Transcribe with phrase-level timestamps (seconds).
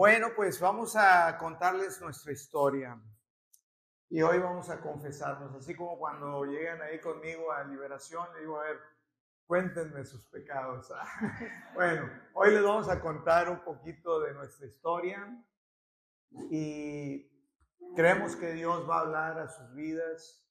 [0.00, 2.98] Bueno, pues vamos a contarles nuestra historia.
[4.08, 8.58] Y hoy vamos a confesarnos, así como cuando llegan ahí conmigo a liberación, le digo,
[8.58, 8.78] a ver,
[9.46, 10.90] cuéntenme sus pecados.
[11.74, 15.44] bueno, hoy les vamos a contar un poquito de nuestra historia
[16.50, 17.30] y
[17.94, 20.50] creemos que Dios va a hablar a sus vidas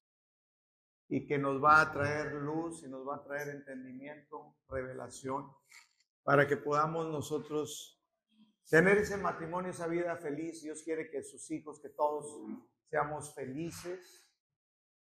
[1.08, 5.52] y que nos va a traer luz y nos va a traer entendimiento, revelación,
[6.22, 7.99] para que podamos nosotros
[8.70, 10.62] tener ese matrimonio, esa vida feliz.
[10.62, 12.38] Dios quiere que sus hijos, que todos
[12.90, 14.28] seamos felices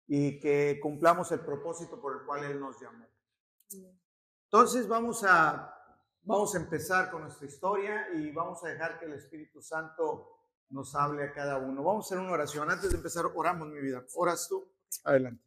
[0.07, 3.05] y que cumplamos el propósito por el cual Él nos llamó.
[4.45, 5.71] Entonces vamos a,
[6.23, 10.35] vamos a empezar con nuestra historia y vamos a dejar que el Espíritu Santo
[10.69, 11.83] nos hable a cada uno.
[11.83, 12.69] Vamos a hacer una oración.
[12.69, 14.03] Antes de empezar, oramos mi vida.
[14.15, 14.67] Oras tú.
[15.03, 15.43] Adelante.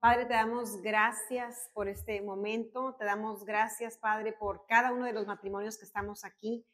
[0.00, 2.94] Padre, te damos gracias por este momento.
[2.98, 6.66] Te damos gracias, Padre, por cada uno de los matrimonios que estamos aquí.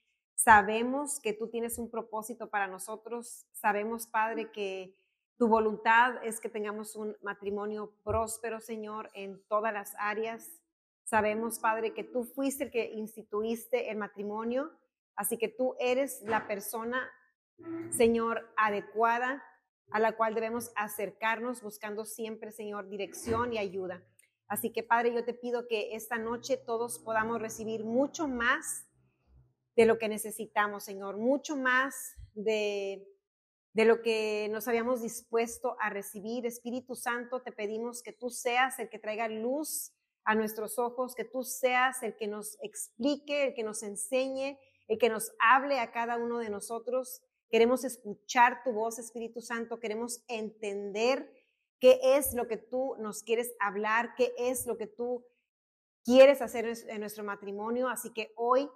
[0.42, 3.44] Sabemos que tú tienes un propósito para nosotros.
[3.52, 4.96] Sabemos, Padre, que
[5.36, 10.48] tu voluntad es que tengamos un matrimonio próspero, Señor, en todas las áreas.
[11.04, 14.72] Sabemos, Padre, que tú fuiste el que instituiste el matrimonio,
[15.14, 17.06] así que tú eres la persona,
[17.90, 19.44] Señor, adecuada
[19.90, 24.02] a la cual debemos acercarnos buscando siempre, Señor, dirección y ayuda.
[24.48, 28.86] Así que, Padre, yo te pido que esta noche todos podamos recibir mucho más
[29.76, 33.06] de lo que necesitamos, Señor, mucho más de,
[33.72, 36.46] de lo que nos habíamos dispuesto a recibir.
[36.46, 39.92] Espíritu Santo, te pedimos que tú seas el que traiga luz
[40.24, 44.98] a nuestros ojos, que tú seas el que nos explique, el que nos enseñe, el
[44.98, 47.22] que nos hable a cada uno de nosotros.
[47.48, 51.30] Queremos escuchar tu voz, Espíritu Santo, queremos entender
[51.80, 55.24] qué es lo que tú nos quieres hablar, qué es lo que tú
[56.04, 57.88] quieres hacer en nuestro matrimonio.
[57.88, 58.68] Así que hoy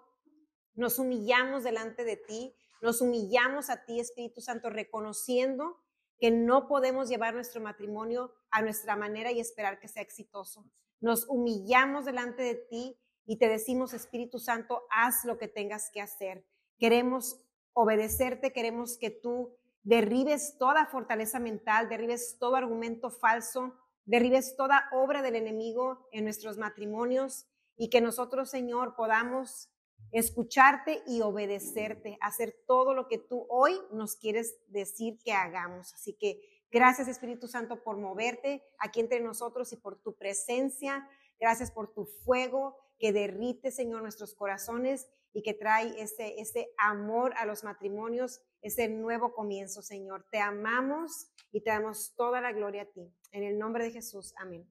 [0.74, 5.80] nos humillamos delante de ti, nos humillamos a ti, Espíritu Santo, reconociendo
[6.18, 10.64] que no podemos llevar nuestro matrimonio a nuestra manera y esperar que sea exitoso.
[11.00, 16.00] Nos humillamos delante de ti y te decimos, Espíritu Santo, haz lo que tengas que
[16.00, 16.44] hacer.
[16.78, 17.40] Queremos
[17.72, 25.22] obedecerte, queremos que tú derribes toda fortaleza mental, derribes todo argumento falso, derribes toda obra
[25.22, 29.70] del enemigo en nuestros matrimonios y que nosotros, Señor, podamos
[30.12, 35.92] escucharte y obedecerte, hacer todo lo que tú hoy nos quieres decir que hagamos.
[35.94, 41.08] Así que gracias Espíritu Santo por moverte aquí entre nosotros y por tu presencia.
[41.40, 47.34] Gracias por tu fuego que derrite, Señor, nuestros corazones y que trae ese, ese amor
[47.36, 50.24] a los matrimonios, ese nuevo comienzo, Señor.
[50.30, 53.12] Te amamos y te damos toda la gloria a ti.
[53.32, 54.32] En el nombre de Jesús.
[54.38, 54.64] Amén.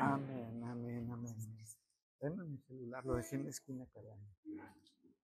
[0.00, 0.93] Amén, amén,
[2.24, 3.86] Denme mi celular, lo dejé en la esquina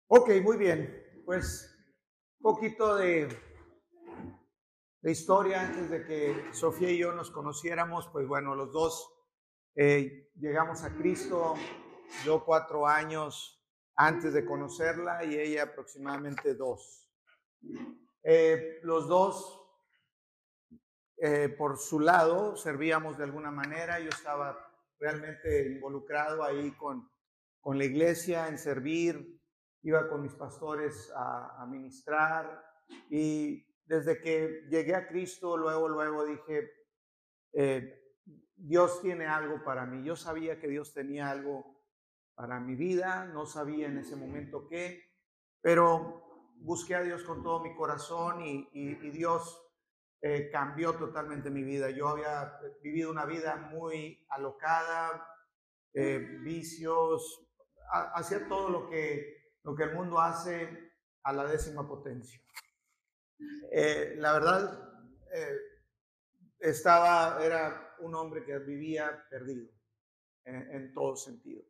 [0.07, 1.21] Ok, muy bien.
[1.25, 1.77] Pues
[2.39, 3.27] un poquito de,
[5.01, 8.07] de historia antes de que Sofía y yo nos conociéramos.
[8.07, 9.13] Pues bueno, los dos
[9.75, 11.55] eh, llegamos a Cristo,
[12.23, 13.61] yo cuatro años
[13.97, 17.11] antes de conocerla y ella aproximadamente dos.
[18.23, 19.61] Eh, los dos,
[21.17, 23.99] eh, por su lado, servíamos de alguna manera.
[23.99, 24.66] Yo estaba
[24.99, 27.09] realmente involucrado ahí con,
[27.59, 29.39] con la iglesia, en servir,
[29.83, 32.63] iba con mis pastores a, a ministrar
[33.09, 36.69] y desde que llegué a Cristo, luego, luego dije,
[37.53, 38.03] eh,
[38.55, 40.03] Dios tiene algo para mí.
[40.03, 41.77] Yo sabía que Dios tenía algo
[42.35, 45.03] para mi vida, no sabía en ese momento qué,
[45.61, 49.66] pero busqué a Dios con todo mi corazón y, y Dios
[50.21, 51.91] eh, cambió totalmente mi vida.
[51.91, 55.27] Yo había vivido una vida muy alocada,
[55.93, 57.47] eh, vicios,
[57.91, 60.91] hacía todo lo que, lo que el mundo hace
[61.23, 62.41] a la décima potencia.
[63.71, 64.83] Eh, la verdad,
[66.59, 69.69] estaba, era un hombre que vivía perdido
[70.45, 71.63] en, en todo sentido.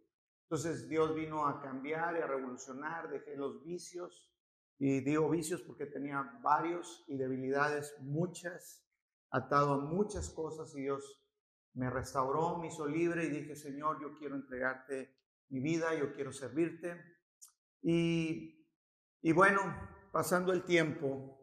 [0.44, 4.32] Entonces Dios vino a cambiar y a revolucionar, dejé los vicios,
[4.80, 8.86] y digo vicios porque tenía varios y debilidades muchas,
[9.32, 11.24] atado a muchas cosas y Dios
[11.74, 15.16] me restauró, me hizo libre y dije, Señor, yo quiero entregarte
[15.50, 17.00] mi vida, yo quiero servirte.
[17.82, 18.68] Y,
[19.22, 19.62] y bueno,
[20.12, 21.38] pasando el tiempo,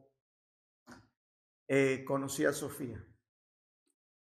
[1.69, 3.05] eh, conocí a Sofía.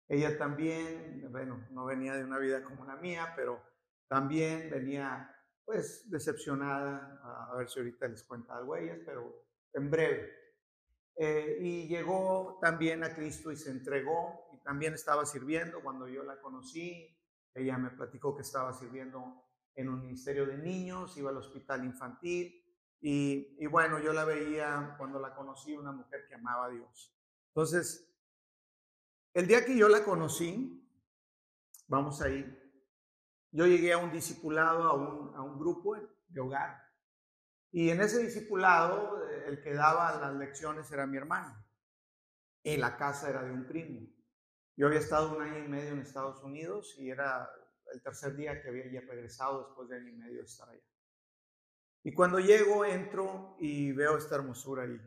[0.07, 3.63] Ella también, bueno, no venía de una vida como la mía, pero
[4.07, 5.34] también venía
[5.65, 10.31] pues decepcionada, a ver si ahorita les cuenta algo a ellas, pero en breve.
[11.17, 16.23] Eh, y llegó también a Cristo y se entregó y también estaba sirviendo cuando yo
[16.23, 17.17] la conocí.
[17.53, 19.43] Ella me platicó que estaba sirviendo
[19.75, 22.61] en un ministerio de niños, iba al hospital infantil
[23.01, 27.13] Y, y bueno, yo la veía cuando la conocí, una mujer que amaba a Dios.
[27.49, 28.11] Entonces,
[29.33, 30.81] el día que yo la conocí,
[31.87, 32.64] vamos ahí,
[33.55, 35.95] yo llegué a un discipulado, a un, a un grupo
[36.27, 36.77] de hogar.
[37.71, 41.55] Y en ese discipulado, el que daba las lecciones era mi hermano.
[42.63, 44.13] Y la casa era de un primo.
[44.75, 47.49] Yo había estado un año y medio en Estados Unidos y era
[47.93, 50.83] el tercer día que había regresado después de año y medio de estar allá.
[52.03, 54.99] Y cuando llego, entro y veo esta hermosura ahí.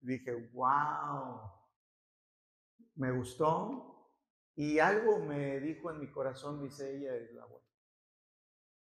[0.00, 1.52] Dije, wow,
[2.96, 4.10] me gustó.
[4.56, 7.46] Y algo me dijo en mi corazón, dice ella es la.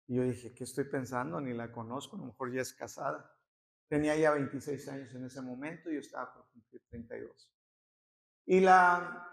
[0.06, 1.40] Y yo dije, ¿qué estoy pensando?
[1.40, 3.30] Ni la conozco, a lo mejor ya es casada.
[3.88, 7.50] Tenía ya 26 años en ese momento y yo estaba por cumplir 32.
[8.46, 9.26] Y la,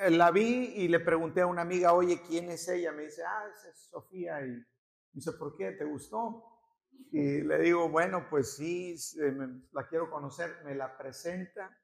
[0.00, 2.92] eh, la vi y le pregunté a una amiga, oye, ¿quién es ella?
[2.92, 4.44] Me dice, ah, es Sofía.
[4.44, 4.66] Y me
[5.12, 5.72] dice, ¿por qué?
[5.72, 6.44] ¿Te gustó?
[7.12, 8.96] Y le digo, bueno, pues sí,
[9.72, 11.76] la quiero conocer, me la presenta.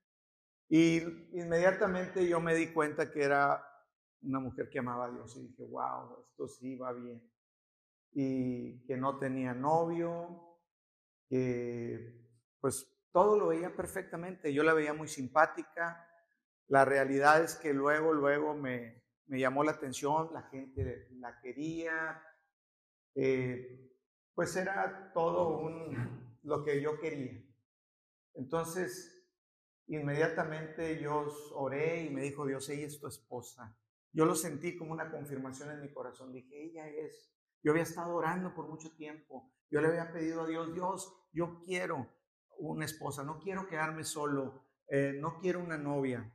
[0.69, 0.97] Y
[1.39, 3.63] inmediatamente yo me di cuenta que era
[4.23, 7.32] una mujer que amaba a Dios y dije, wow, esto sí va bien.
[8.13, 10.59] Y que no tenía novio,
[11.29, 12.21] que
[12.61, 14.53] pues todo lo veía perfectamente.
[14.53, 16.09] Yo la veía muy simpática.
[16.69, 22.23] La realidad es que luego, luego me, me llamó la atención, la gente la quería.
[23.15, 23.93] Eh,
[24.35, 27.43] pues era todo un, lo que yo quería.
[28.35, 29.27] Entonces,
[29.87, 33.77] inmediatamente yo oré y me dijo Dios, ella es tu esposa.
[34.13, 36.33] Yo lo sentí como una confirmación en mi corazón.
[36.33, 37.31] Dije, ella es.
[37.63, 39.53] Yo había estado orando por mucho tiempo.
[39.71, 42.07] Yo le había pedido a Dios, Dios, yo quiero
[42.59, 46.33] una esposa, no quiero quedarme solo, eh, no quiero una novia.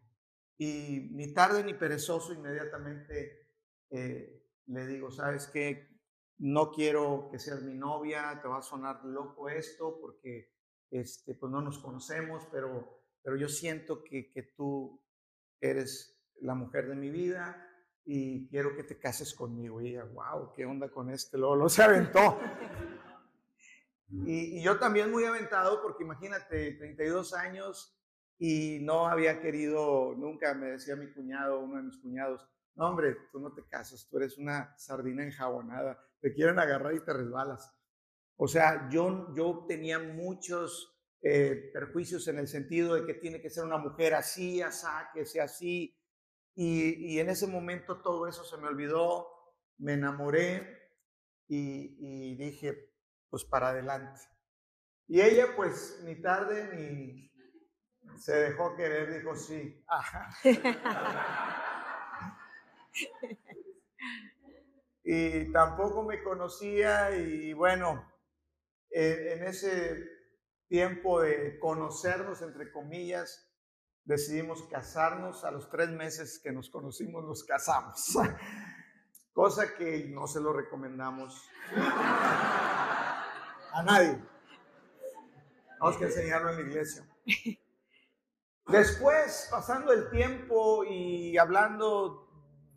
[0.57, 3.51] Y ni tarde ni perezoso, inmediatamente
[3.89, 5.97] eh, le digo, ¿sabes qué?
[6.39, 10.53] no quiero que seas mi novia, te va a sonar loco esto porque
[10.91, 15.03] este, pues no nos conocemos, pero, pero yo siento que, que tú
[15.59, 17.63] eres la mujer de mi vida
[18.07, 19.79] y quiero que te cases conmigo.
[19.81, 21.37] Y ella, wow, ¿qué onda con este?
[21.37, 22.39] Luego lo se aventó.
[24.25, 27.99] Y, y, yo también muy aventado porque imagínate, 32 años
[28.39, 33.17] y no había querido, nunca me decía mi cuñado, uno de mis cuñados, no hombre,
[33.31, 37.73] tú no te casas, tú eres una sardina enjabonada te quieren agarrar y te resbalas.
[38.35, 43.49] O sea, yo, yo tenía muchos eh, perjuicios en el sentido de que tiene que
[43.49, 45.96] ser una mujer así, asá, que sea así.
[46.59, 49.27] Y, y, en ese momento todo eso se me olvidó,
[49.77, 50.89] me enamoré
[51.47, 52.95] y, y dije,
[53.29, 54.19] pues para adelante.
[55.07, 57.31] Y ella pues ni tarde ni
[58.17, 59.85] se dejó querer, dijo sí.
[65.03, 68.11] y tampoco me conocía y bueno,
[68.89, 70.03] en, ese
[70.67, 73.46] tiempo de conocernos, entre comillas,
[74.07, 75.43] decidimos casarnos.
[75.43, 78.17] A los tres meses que nos conocimos, nos casamos.
[79.33, 81.47] Cosa que no se lo recomendamos
[83.71, 84.19] a nadie.
[85.79, 87.07] Vamos que enseñarlo en la iglesia.
[88.65, 92.27] Después, pasando el tiempo y hablando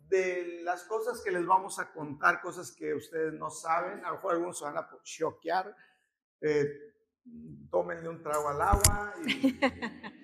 [0.07, 4.15] de las cosas que les vamos a contar, cosas que ustedes no saben, a lo
[4.15, 5.75] mejor algunos se van a choquear,
[6.41, 6.67] eh,
[7.23, 9.59] un trago al agua y,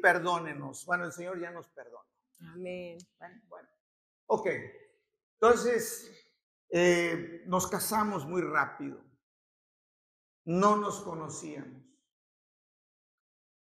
[0.00, 0.84] perdónenos.
[0.86, 2.08] Bueno, el Señor ya nos perdona.
[2.52, 2.98] Amén.
[3.48, 3.68] Bueno,
[4.26, 4.46] ok.
[5.34, 6.10] Entonces,
[6.68, 9.02] eh, nos casamos muy rápido.
[10.44, 11.82] No nos conocíamos.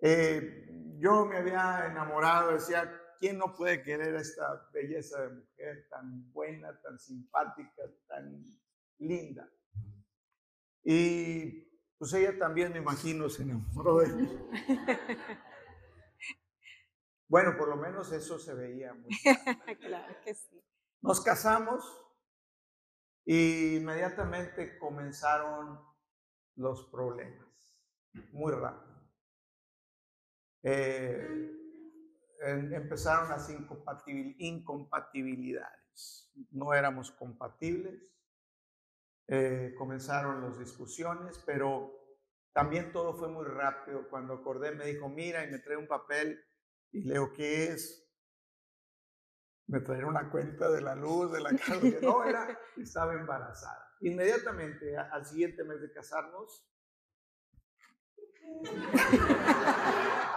[0.01, 5.87] Eh, yo me había enamorado, decía, ¿Quién no puede querer a esta belleza de mujer
[5.89, 8.45] tan buena, tan simpática, tan
[8.99, 9.49] linda?
[10.83, 11.61] Y
[11.97, 14.29] pues ella también, me imagino, se enamoró de mí.
[17.33, 19.09] Bueno, por lo menos eso se veía muy
[19.81, 20.63] claro que sí.
[21.01, 21.83] Nos casamos
[23.25, 25.81] y inmediatamente comenzaron
[26.57, 27.49] los problemas,
[28.33, 29.01] muy rápido.
[30.63, 31.57] Eh,
[32.39, 36.31] empezaron las incompatibilidades.
[36.51, 37.99] No éramos compatibles,
[39.29, 41.99] eh, comenzaron las discusiones, pero
[42.53, 44.07] también todo fue muy rápido.
[44.11, 46.39] Cuando acordé me dijo, mira, y me trae un papel
[46.93, 48.07] y leo, ¿qué es?
[49.67, 51.81] Me trajeron una cuenta de la luz, de la casa.
[52.03, 53.89] No, era, estaba embarazada.
[54.01, 56.69] Inmediatamente, al siguiente mes de casarnos,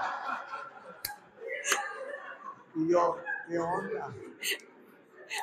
[2.76, 4.14] Y yo, ¿qué onda?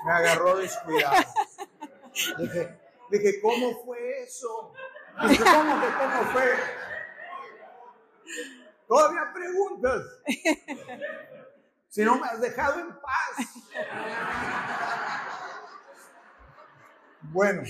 [0.04, 1.24] Me agarró descuidado.
[2.38, 2.78] Dije,
[3.10, 4.74] dije, ¿cómo fue eso?
[5.28, 6.52] Dice, ¿cómo que cómo fue?
[8.92, 10.02] Todavía preguntas.
[11.88, 13.46] Si no me has dejado en paz.
[17.22, 17.62] Bueno.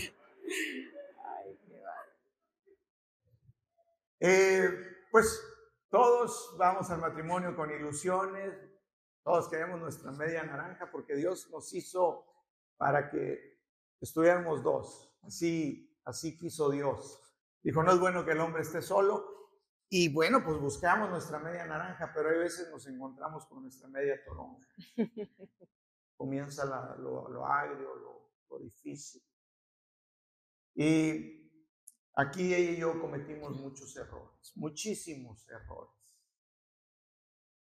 [4.18, 4.68] Eh,
[5.12, 5.40] pues
[5.90, 8.54] todos vamos al matrimonio con ilusiones,
[9.22, 12.26] todos queremos nuestra media naranja porque Dios nos hizo
[12.76, 13.60] para que
[14.00, 15.16] estuviéramos dos.
[15.22, 17.20] Así, así quiso Dios.
[17.62, 19.41] Dijo, no es bueno que el hombre esté solo.
[19.94, 24.24] Y bueno, pues buscamos nuestra media naranja, pero hay veces nos encontramos con nuestra media
[24.24, 24.66] toronja.
[26.16, 26.64] Comienza
[26.96, 29.22] lo, agrio, lo, lo difícil.
[30.74, 31.62] Y
[32.14, 35.92] aquí ella y yo cometimos muchos errores, muchísimos errores.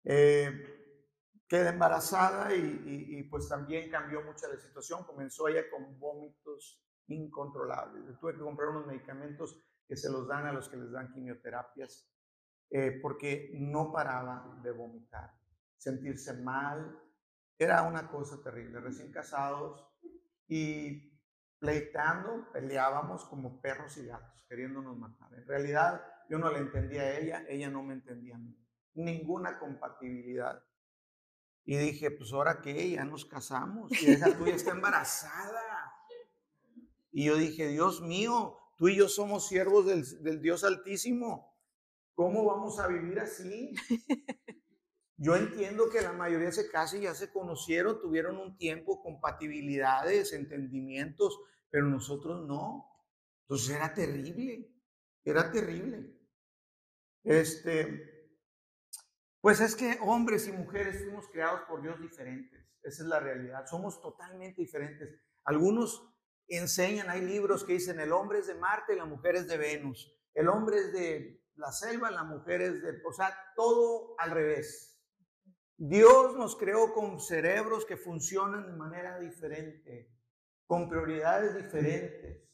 [0.04, 5.02] Eh, queda embarazada y, pues también cambió mucho la situación.
[5.02, 8.20] Comenzó ella con vómitos incontrolables.
[8.20, 12.08] Tuve que comprar unos medicamentos que se los dan a los que les dan quimioterapias
[12.70, 15.32] eh, porque no paraba de vomitar,
[15.76, 17.00] sentirse mal.
[17.56, 18.80] Era una cosa terrible.
[18.80, 19.86] Recién casados
[20.48, 21.14] y
[21.58, 25.32] pleitando, peleábamos como perros y gatos, queriéndonos matar.
[25.34, 28.58] En realidad yo no le entendía a ella, ella no me entendía a mí.
[28.94, 30.62] Ninguna compatibilidad.
[31.64, 35.94] Y dije, pues ahora que ya nos casamos y esa tuya está embarazada.
[37.12, 41.54] Y yo dije, Dios mío, tú y yo somos siervos del, del Dios Altísimo.
[42.14, 43.74] ¿Cómo vamos a vivir así?
[45.16, 50.32] Yo entiendo que la mayoría se casa y ya se conocieron, tuvieron un tiempo, compatibilidades,
[50.32, 51.38] entendimientos,
[51.70, 52.90] pero nosotros no.
[53.42, 54.72] Entonces era terrible,
[55.24, 56.18] era terrible.
[57.22, 58.30] Este,
[59.40, 62.66] pues es que hombres y mujeres fuimos creados por Dios diferentes.
[62.82, 63.66] Esa es la realidad.
[63.66, 65.08] Somos totalmente diferentes.
[65.44, 66.13] Algunos
[66.48, 69.56] enseñan, hay libros que dicen el hombre es de Marte y la mujer es de
[69.56, 70.14] Venus.
[70.34, 73.00] El hombre es de la selva, la mujer es de...
[73.06, 75.00] O sea, todo al revés.
[75.76, 80.12] Dios nos creó con cerebros que funcionan de manera diferente,
[80.66, 82.48] con prioridades diferentes.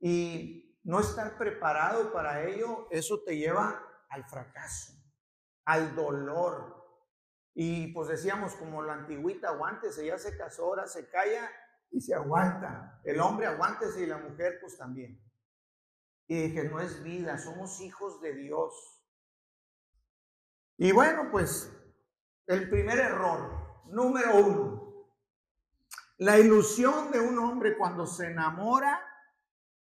[0.00, 5.04] Y no estar preparado para ello, eso te lleva al fracaso
[5.64, 6.82] al dolor.
[7.54, 11.50] Y pues decíamos, como la antigüita, aguántese, ya se casó, ahora se calla
[11.94, 13.00] y se aguanta.
[13.04, 15.20] El hombre aguántese y la mujer pues también.
[16.26, 19.00] Y dije, no es vida, somos hijos de Dios.
[20.76, 21.72] Y bueno, pues
[22.46, 25.08] el primer error, número uno,
[26.18, 29.00] la ilusión de un hombre cuando se enamora,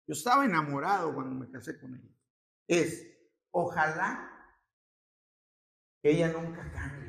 [0.07, 2.15] yo estaba enamorado cuando me casé con él,
[2.67, 3.05] es,
[3.51, 4.31] ojalá
[6.01, 7.08] que ella nunca cambie,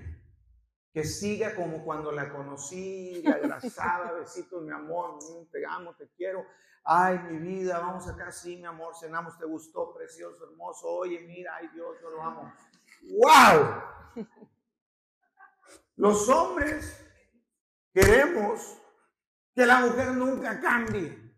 [0.92, 6.08] que siga como cuando la conocí, la abrazaba, besitos, mi amor, mm, te amo, te
[6.16, 6.44] quiero,
[6.84, 11.56] ay, mi vida, vamos acá, sí, mi amor, cenamos, te gustó, precioso, hermoso, oye, mira,
[11.56, 12.52] ay Dios, yo lo amo.
[13.02, 14.26] ¡Wow!
[15.96, 17.06] Los hombres
[17.92, 18.78] queremos
[19.54, 21.30] que la mujer nunca cambie.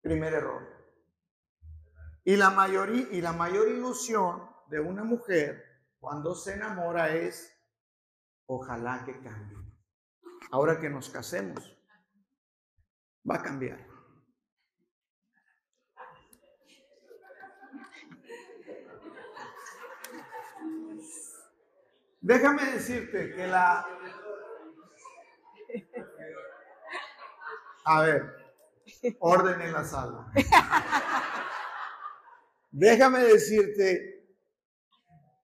[0.00, 0.68] Primer error.
[2.24, 5.64] Y la, mayoría, y la mayor ilusión de una mujer
[5.98, 7.50] cuando se enamora es,
[8.54, 9.56] ojalá que cambie.
[10.50, 11.78] Ahora que nos casemos,
[13.28, 13.86] va a cambiar.
[22.20, 23.86] Déjame decirte que la...
[27.84, 28.54] A ver,
[29.18, 30.30] orden en la sala.
[32.70, 34.36] Déjame decirte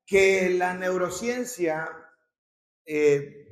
[0.06, 2.07] que la neurociencia
[2.90, 3.44] eh,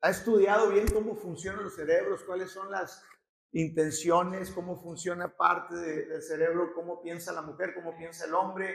[0.00, 3.04] ha estudiado bien cómo funcionan los cerebros, cuáles son las
[3.52, 8.74] intenciones, cómo funciona parte del cerebro, cómo piensa la mujer, cómo piensa el hombre,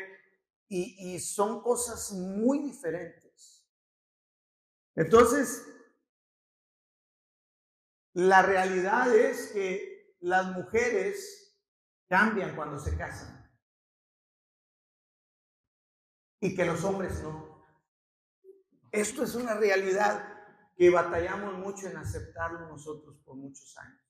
[0.69, 3.67] y, y son cosas muy diferentes.
[4.95, 5.65] Entonces,
[8.13, 11.59] la realidad es que las mujeres
[12.07, 13.49] cambian cuando se casan
[16.39, 17.46] y que los hombres no.
[18.91, 20.37] Esto es una realidad
[20.75, 24.01] que batallamos mucho en aceptarlo nosotros por muchos años.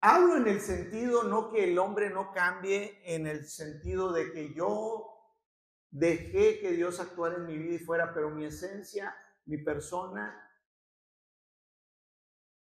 [0.00, 4.52] Hablo en el sentido no que el hombre no cambie, en el sentido de que
[4.54, 5.12] yo
[5.90, 10.50] dejé que Dios actuara en mi vida y fuera, pero mi esencia, mi persona.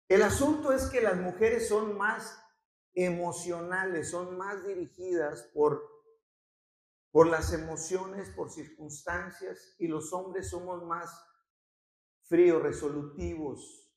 [0.08, 2.42] El asunto es que las mujeres son más
[2.94, 5.99] emocionales, son más dirigidas por
[7.10, 11.10] por las emociones, por circunstancias, y los hombres somos más
[12.22, 13.90] fríos, resolutivos.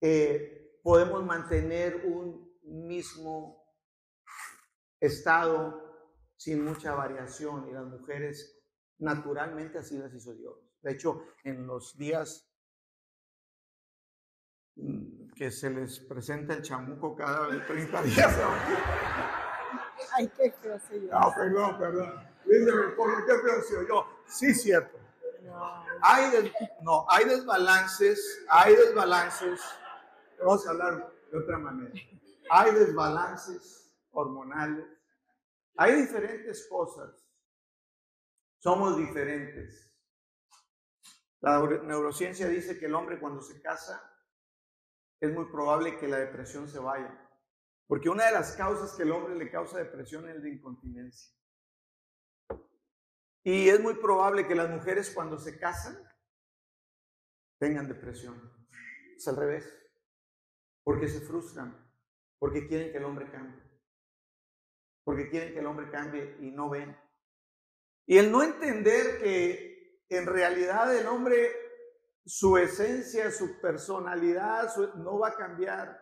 [0.00, 3.64] Eh, podemos mantener un, mismo
[5.00, 5.82] estado
[6.36, 8.62] sin mucha variación y las mujeres
[8.98, 10.54] naturalmente así las hizo Dios.
[10.82, 12.52] De hecho, en los días
[14.76, 18.38] mm, que se les presenta el chamuco cada 30 días.
[20.12, 20.76] Ay, qué yo.
[21.10, 22.27] No, perdón, perdón.
[22.96, 23.32] ¿Por qué
[23.68, 24.06] feo yo?
[24.26, 24.98] Sí, cierto.
[26.02, 26.52] Hay
[26.82, 29.60] no, hay desbalances, hay desbalances.
[30.38, 31.92] Vamos a hablar de otra manera.
[32.50, 34.86] Hay desbalances hormonales.
[35.76, 37.10] Hay diferentes cosas.
[38.58, 39.88] Somos diferentes.
[41.40, 44.02] La neurociencia dice que el hombre cuando se casa
[45.20, 47.16] es muy probable que la depresión se vaya.
[47.86, 51.37] Porque una de las causas que el hombre le causa depresión es la incontinencia.
[53.44, 55.96] Y es muy probable que las mujeres cuando se casan
[57.58, 58.52] tengan depresión.
[59.16, 59.74] Es al revés.
[60.84, 61.76] Porque se frustran.
[62.38, 63.62] Porque quieren que el hombre cambie.
[65.04, 66.96] Porque quieren que el hombre cambie y no ven.
[68.06, 71.50] Y el no entender que en realidad el hombre,
[72.24, 75.98] su esencia, su personalidad, no va a cambiar.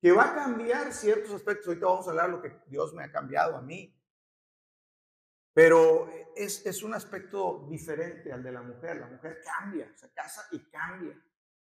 [0.00, 1.68] Que va a cambiar ciertos aspectos.
[1.68, 3.95] Ahorita vamos a hablar de lo que Dios me ha cambiado a mí.
[5.56, 8.98] Pero es, es, un aspecto diferente al de la mujer.
[8.98, 11.18] La mujer cambia, se casa y cambia.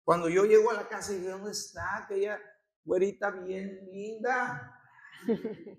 [0.04, 2.38] Cuando yo llego a la casa y digo, ¿dónde está aquella
[2.84, 4.78] güerita bien linda?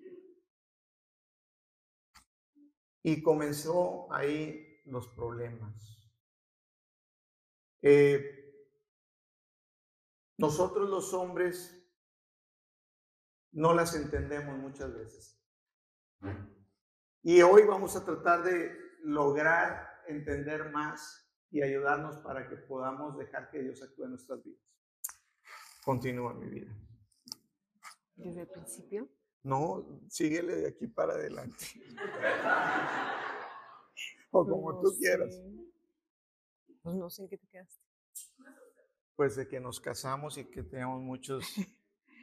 [3.04, 6.12] y comenzó ahí los problemas.
[7.84, 8.66] Eh,
[10.36, 11.88] nosotros los hombres
[13.52, 15.40] no las entendemos muchas veces.
[17.22, 18.72] Y hoy vamos a tratar de
[19.04, 24.62] lograr entender más y ayudarnos para que podamos dejar que Dios actúe en nuestras vidas.
[25.84, 26.72] Continúa mi vida.
[28.16, 29.10] ¿Desde el principio?
[29.44, 31.66] No, síguele de aquí para adelante.
[34.32, 35.42] o como tú quieras.
[36.82, 37.84] Pues no sé en qué te quedaste.
[39.16, 41.46] Pues de que nos casamos y que tenemos muchos.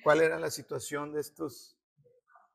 [0.03, 1.76] ¿Cuál era la situación de estos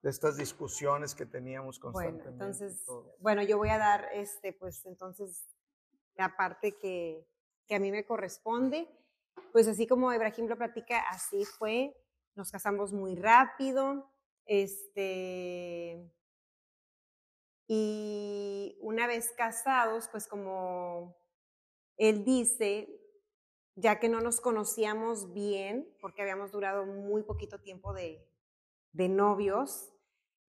[0.02, 2.30] de estas discusiones que teníamos constantemente.
[2.30, 2.86] Bueno, entonces,
[3.20, 5.46] bueno, yo voy a dar, este, pues entonces,
[6.16, 7.28] la parte que,
[7.68, 8.88] que a mí me corresponde.
[9.52, 11.96] Pues así como Ibrahim lo platica, así fue.
[12.36, 14.12] Nos casamos muy rápido.
[14.46, 16.12] Este,
[17.68, 21.16] y una vez casados, pues como
[21.98, 22.90] él dice,
[23.76, 28.28] ya que no nos conocíamos bien, porque habíamos durado muy poquito tiempo de,
[28.92, 29.91] de novios,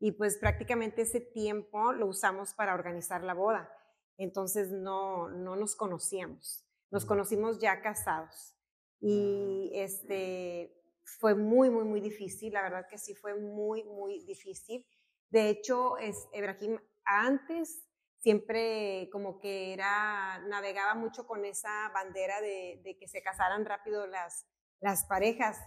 [0.03, 3.73] y pues prácticamente ese tiempo lo usamos para organizar la boda.
[4.19, 8.57] Entonces no, no nos conocíamos, nos conocimos ya casados
[9.01, 14.85] y este fue muy, muy, muy difícil, la verdad que sí fue muy, muy difícil.
[15.31, 17.87] De hecho, es, Ibrahim antes
[18.19, 24.09] siempre como que era, navegaba mucho con esa bandera de, de que se casaran rápido
[24.09, 24.49] las,
[24.81, 25.59] las parejas,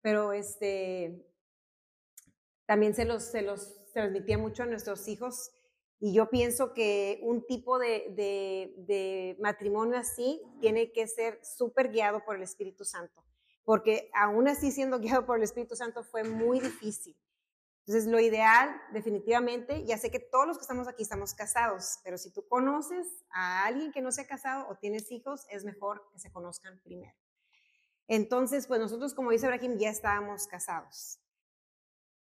[0.00, 1.24] pero este,
[2.66, 3.32] también se los,
[3.92, 5.50] transmitía mucho a nuestros hijos
[5.98, 12.36] y yo pienso que un tipo de, matrimonio así tiene que ser súper guiado por
[12.36, 13.24] el Espíritu Santo,
[13.64, 17.16] porque aún así siendo guiado por el Espíritu Santo fue muy difícil.
[17.86, 22.18] Entonces, lo ideal, definitivamente, ya sé que todos los que estamos aquí estamos casados, pero
[22.18, 26.02] si tú conoces a alguien que no se ha casado o tienes hijos, es mejor
[26.10, 27.14] que se conozcan primero.
[28.08, 31.20] Entonces, pues nosotros, como dice Ibrahim, ya estábamos casados.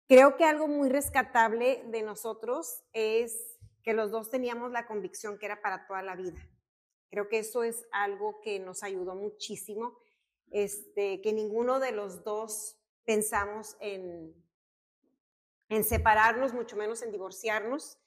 [0.08, 5.46] Creo que algo muy rescatable de nosotros es que los dos teníamos la convicción que
[5.46, 6.40] era para toda la vida.
[7.10, 9.98] Creo que eso es algo que nos ayudó muchísimo,
[10.50, 14.34] este, que ninguno de los dos pensamos en,
[15.84, 17.98] separarnos, mucho menos en divorciarnos.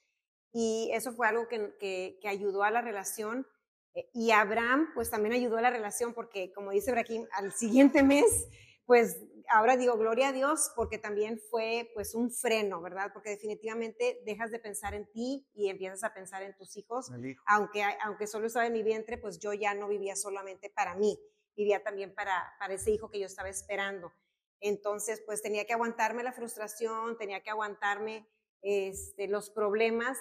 [0.51, 3.45] Y eso fue algo que, que, que ayudó a la relación.
[3.93, 8.03] Eh, y Abraham, pues también ayudó a la relación porque, como dice Braquín, al siguiente
[8.03, 8.47] mes,
[8.85, 13.11] pues ahora digo, gloria a Dios, porque también fue pues un freno, ¿verdad?
[13.13, 17.11] Porque definitivamente dejas de pensar en ti y empiezas a pensar en tus hijos.
[17.47, 21.19] Aunque, aunque solo estaba en mi vientre, pues yo ya no vivía solamente para mí,
[21.55, 24.11] vivía también para, para ese hijo que yo estaba esperando.
[24.59, 28.27] Entonces, pues tenía que aguantarme la frustración, tenía que aguantarme
[28.61, 30.17] este, los problemas,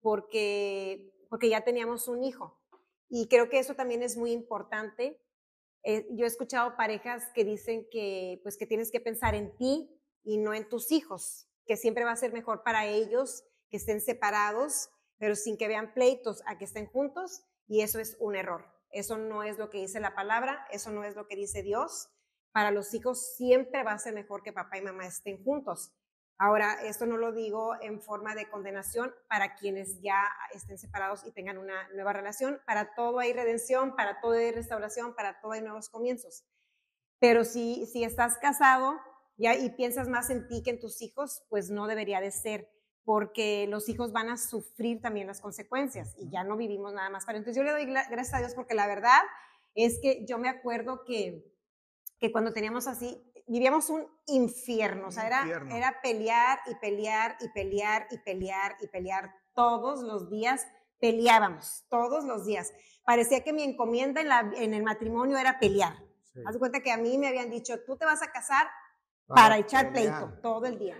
[0.00, 2.60] porque, porque ya teníamos un hijo.
[3.08, 5.20] Y creo que eso también es muy importante
[5.88, 9.88] eh, yo he escuchado parejas que dicen que, pues, que tienes que pensar en ti
[10.24, 14.00] y no en tus hijos, que siempre va a ser mejor para ellos que estén
[14.00, 18.66] separados, pero sin que vean pleitos a que estén juntos, y eso es un error.
[18.90, 22.08] Eso no es lo que dice la palabra, eso no es lo que dice Dios.
[22.50, 25.92] para los hijos siempre va a ser mejor que papá y mamá estén juntos.
[26.38, 30.22] Ahora, esto no lo digo en forma de condenación para quienes ya
[30.52, 32.60] estén separados y tengan una nueva relación.
[32.66, 36.44] Para todo hay redención, para todo hay restauración, para todo hay nuevos comienzos.
[37.18, 39.00] Pero si, si estás casado
[39.38, 42.70] ya, y piensas más en ti que en tus hijos, pues no debería de ser,
[43.04, 47.24] porque los hijos van a sufrir también las consecuencias y ya no vivimos nada más
[47.24, 47.38] para.
[47.38, 49.20] Entonces yo le doy gracias a Dios porque la verdad
[49.74, 51.46] es que yo me acuerdo que,
[52.18, 57.48] que cuando teníamos así, vivíamos un infierno, o sea, era, era pelear y pelear y
[57.48, 60.66] pelear y pelear y pelear todos los días,
[61.00, 62.72] peleábamos todos los días.
[63.04, 65.94] Parecía que mi encomienda en, la, en el matrimonio era pelear.
[66.44, 68.66] Haz cuenta que a mí me habían dicho, tú te vas a casar
[69.26, 70.96] para, echar pleito todo el día.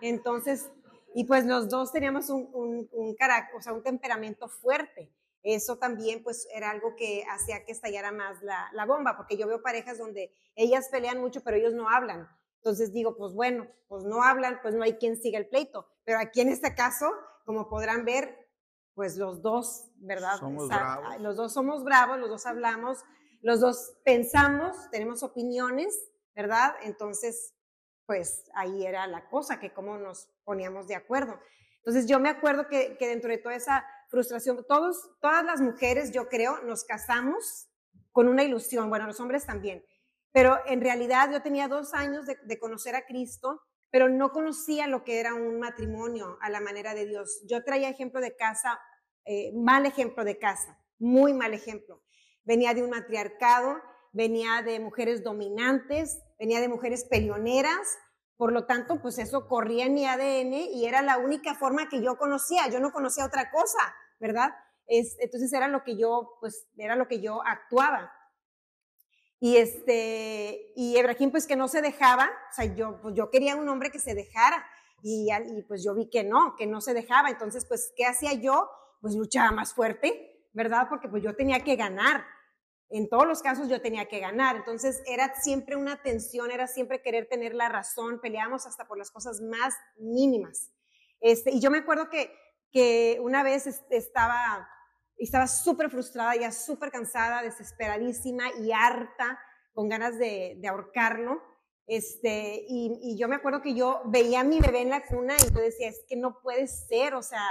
[0.00, 0.70] Entonces,
[1.14, 5.78] y pues los dos teníamos un, un, un carácter, o sea, un temperamento fuerte eso
[5.78, 9.62] también pues era algo que hacía que estallara más la, la, bomba, porque yo veo
[9.62, 12.28] parejas donde ellas pelean mucho, pero ellos no hablan.
[12.56, 15.88] Entonces digo, pues bueno, pues no hablan, pues no hay quien siga el pleito.
[16.04, 17.10] Pero aquí en este caso,
[17.46, 18.48] como podrán ver,
[18.94, 20.36] pues los dos, ¿verdad?
[20.38, 21.20] Somos bravos.
[21.20, 22.98] Los dos somos bravos, los dos hablamos,
[23.40, 25.98] los dos pensamos, tenemos opiniones,
[26.34, 26.74] ¿verdad?
[26.82, 27.54] Entonces,
[28.04, 31.40] pues ahí era la cosa, que cómo nos poníamos de acuerdo.
[31.78, 34.64] Entonces yo me acuerdo que, que dentro de toda esa frustración.
[34.68, 37.68] Todos, todas las mujeres, yo creo, nos casamos
[38.12, 39.84] con una ilusión, bueno, los hombres también,
[40.32, 45.04] pero en realidad yo tenía dos años de, conocer a Cristo, pero no conocía lo
[45.04, 47.42] que era un matrimonio a la manera de Dios.
[47.48, 48.80] Yo traía ejemplo de casa,
[49.24, 52.02] eh, mal ejemplo de casa, muy mal ejemplo.
[52.44, 53.80] Venía de un matriarcado,
[54.12, 57.98] venía de mujeres dominantes, venía de mujeres peleoneras,
[58.40, 62.00] por lo tanto, pues eso corría en mi ADN y era la única forma que
[62.00, 62.68] yo conocía.
[62.70, 64.54] Yo no conocía otra cosa, ¿verdad?
[64.86, 68.10] entonces era lo que yo, pues era lo que yo actuaba.
[69.40, 73.56] Y este, y Ebrahim pues que no se dejaba, o sea, yo, pues yo quería
[73.56, 74.66] un hombre que se dejara
[75.02, 77.28] y, y pues yo vi que no, que no se dejaba.
[77.28, 78.70] Entonces, pues, ¿qué hacía yo?
[79.02, 80.86] Pues luchaba más fuerte, ¿verdad?
[80.88, 82.24] Porque pues yo tenía que ganar
[82.90, 84.56] en todos los casos yo tenía que ganar.
[84.56, 89.10] Entonces era siempre una tensión, era siempre querer tener la razón, peleábamos hasta por las
[89.10, 90.72] cosas más mínimas.
[91.20, 92.32] Este, y yo me acuerdo que,
[92.72, 94.68] que una vez estaba
[95.20, 99.38] estaba súper frustrada, ya súper cansada, desesperadísima y harta,
[99.72, 101.42] con ganas de, ahorcarlo.
[101.86, 105.34] Este, y, y, yo me acuerdo que yo veía a mi bebé en la cuna
[105.36, 107.42] y yo decía, es que no puede ser, o sea,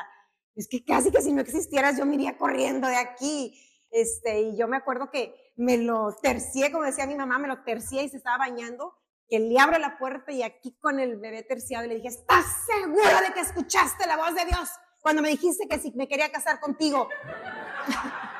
[0.55, 3.53] es que casi que si no existieras yo me iría corriendo de aquí.
[3.91, 7.63] Este, y yo me acuerdo que me lo tercié, como decía mi mamá, me lo
[7.63, 8.95] tercié y se estaba bañando,
[9.27, 13.21] que le abro la puerta y aquí con el bebé terciado le dije, ¿estás segura
[13.21, 14.69] de que escuchaste la voz de Dios
[15.01, 17.09] cuando me dijiste que si me quería casar contigo?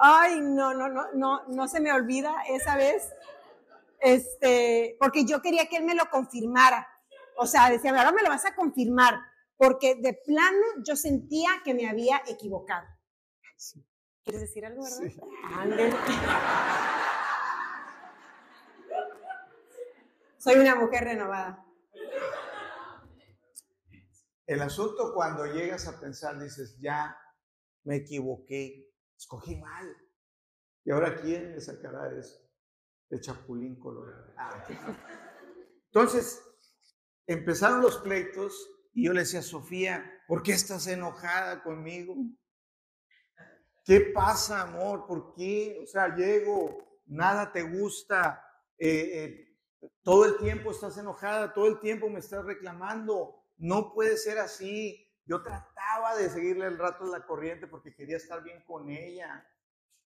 [0.00, 3.12] Ay, no, no, no, no, no se me olvida esa vez,
[4.00, 6.86] este, porque yo quería que él me lo confirmara.
[7.36, 9.20] O sea, decía, ahora me lo vas a confirmar,
[9.56, 12.86] porque de plano yo sentía que me había equivocado.
[14.28, 14.98] ¿Quieres decir algo, verdad?
[14.98, 15.20] Sí.
[20.36, 21.64] Soy una mujer renovada.
[24.46, 27.16] El asunto cuando llegas a pensar, dices, ya
[27.84, 29.96] me equivoqué, escogí mal.
[30.84, 32.38] ¿Y ahora quién me sacará eso?
[33.08, 34.34] De chapulín colorado.
[34.36, 34.62] Ah,
[35.86, 36.42] Entonces,
[37.26, 42.14] empezaron los pleitos y yo le decía, Sofía, ¿por qué estás enojada conmigo?
[43.88, 45.06] ¿Qué pasa, amor?
[45.06, 45.80] ¿Por qué?
[45.82, 48.44] O sea, llego, nada te gusta,
[48.76, 53.46] eh, eh, todo el tiempo estás enojada, todo el tiempo me estás reclamando.
[53.56, 55.10] No puede ser así.
[55.24, 59.48] Yo trataba de seguirle el rato de la corriente porque quería estar bien con ella,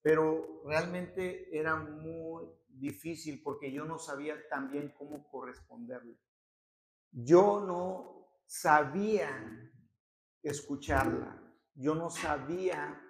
[0.01, 6.17] pero realmente era muy difícil porque yo no sabía también cómo corresponderle.
[7.11, 9.29] Yo no sabía
[10.41, 11.37] escucharla,
[11.75, 13.09] yo no sabía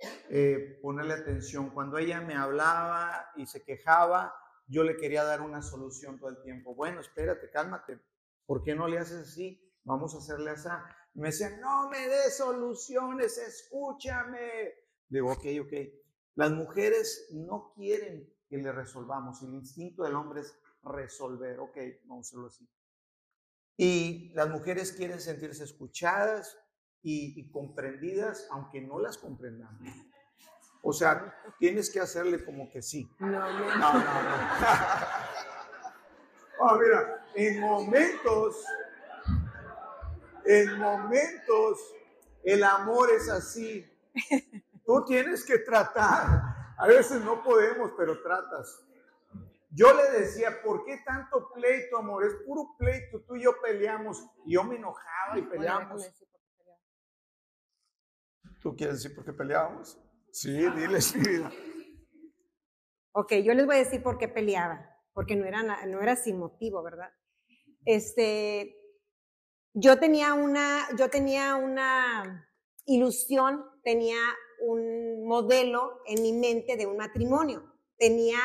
[0.00, 1.70] eh, ponerle atención.
[1.70, 4.34] Cuando ella me hablaba y se quejaba,
[4.66, 6.74] yo le quería dar una solución todo el tiempo.
[6.74, 8.00] Bueno, espérate, cálmate.
[8.46, 9.60] ¿Por qué no le haces así?
[9.84, 10.68] Vamos a hacerle así.
[11.14, 14.74] me decía, no me des soluciones, escúchame.
[15.08, 15.72] Digo, ok, ok.
[16.36, 19.42] Las mujeres no quieren que le resolvamos.
[19.42, 21.60] El instinto del hombre es resolver.
[21.60, 22.68] Ok, vamos a hacerlo así.
[23.76, 26.56] Y las mujeres quieren sentirse escuchadas,
[27.06, 29.78] y, comprendidas, aunque no las comprendamos.
[30.82, 33.08] O sea, tienes que hacerle como que sí.
[33.18, 33.92] No, no, no.
[33.92, 34.04] no,
[36.60, 38.64] oh, mira, en momentos,
[40.46, 41.78] en momentos,
[42.42, 43.86] el amor es así.
[44.86, 46.54] Tú tienes que tratar.
[46.78, 48.82] A veces no podemos, pero tratas.
[49.70, 52.24] Yo le decía, ¿por qué tanto pleito, amor?
[52.24, 54.24] Es puro pleito, tú y yo peleamos.
[54.46, 56.10] Y yo me enojaba y peleamos.
[58.64, 59.98] ¿Tú quieres decir por qué peleábamos?
[60.32, 61.52] Sí, diles, vida.
[63.12, 66.38] Ok, yo les voy a decir por qué peleaba, porque no era, no era sin
[66.38, 67.10] motivo, ¿verdad?
[67.84, 68.74] Este,
[69.74, 72.48] yo tenía una, yo tenía una
[72.86, 74.16] ilusión, tenía
[74.66, 78.38] un modelo en mi mente de un matrimonio, tenía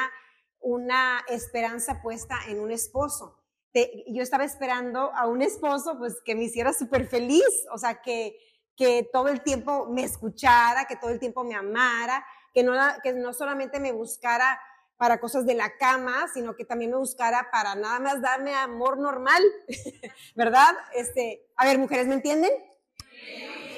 [0.60, 3.38] una esperanza puesta en un esposo.
[3.74, 8.36] yo estaba esperando a un esposo pues que me hiciera súper feliz, o sea, que,
[8.80, 12.72] que todo el tiempo me escuchara, que todo el tiempo me amara, que no,
[13.04, 14.58] que no solamente me buscara
[14.96, 18.98] para cosas de la cama, sino que también me buscara para nada más darme amor
[18.98, 19.44] normal,
[20.36, 20.74] ¿verdad?
[20.96, 22.52] Este, a ver, mujeres, ¿me entienden?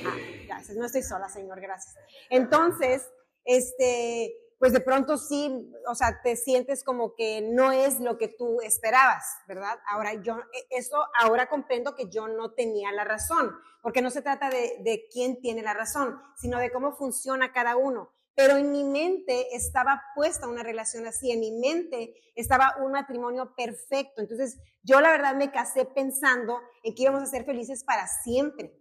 [0.06, 1.96] Ah, gracias, no estoy sola, Señor, gracias.
[2.30, 3.10] Entonces,
[3.44, 8.28] este, pues de pronto sí, o sea, te sientes como que no es lo que
[8.28, 9.80] tú esperabas, ¿verdad?
[9.90, 14.22] Ahora yo, e, eso ahora comprendo que yo no tenía la razón, porque no se
[14.22, 18.72] trata de, de quién tiene la razón, sino de cómo funciona cada uno pero en
[18.72, 24.22] mi mente estaba puesta una relación así, en mi mente estaba un matrimonio perfecto.
[24.22, 28.74] Entonces, yo la verdad me casé pensando en que íbamos a ser felices para siempre.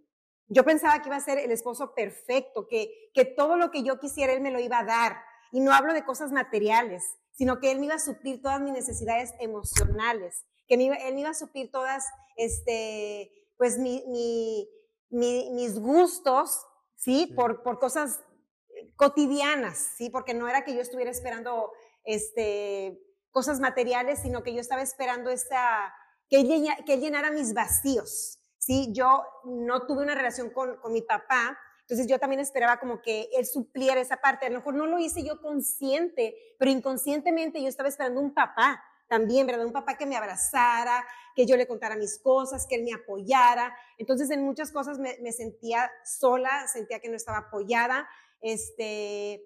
[0.47, 3.99] Yo pensaba que iba a ser el esposo perfecto, que, que todo lo que yo
[3.99, 5.30] quisiera él me lo iba a dar.
[5.51, 8.73] Y no hablo de cosas materiales, sino que él me iba a suplir todas mis
[8.73, 12.05] necesidades emocionales, que él me iba a suplir todas,
[12.37, 17.33] este, pues, mi, mi, mis gustos, ¿sí?
[17.35, 18.21] Por, por cosas
[18.95, 20.09] cotidianas, ¿sí?
[20.09, 21.71] Porque no era que yo estuviera esperando
[22.03, 22.99] este,
[23.31, 25.93] cosas materiales, sino que yo estaba esperando esa,
[26.29, 28.89] que, él, que llenara mis vacíos, ¿sí?
[28.93, 31.57] Yo no tuve una relación con, con mi papá,
[31.91, 34.45] entonces yo también esperaba como que él supliera esa parte.
[34.45, 38.81] A lo mejor no lo hice yo consciente, pero inconscientemente yo estaba esperando un papá
[39.09, 39.65] también, ¿verdad?
[39.65, 43.75] Un papá que me abrazara, que yo le contara mis cosas, que él me apoyara.
[43.97, 48.07] Entonces en muchas cosas me, sentía sola, sentía que no estaba apoyada.
[48.39, 49.43] Este,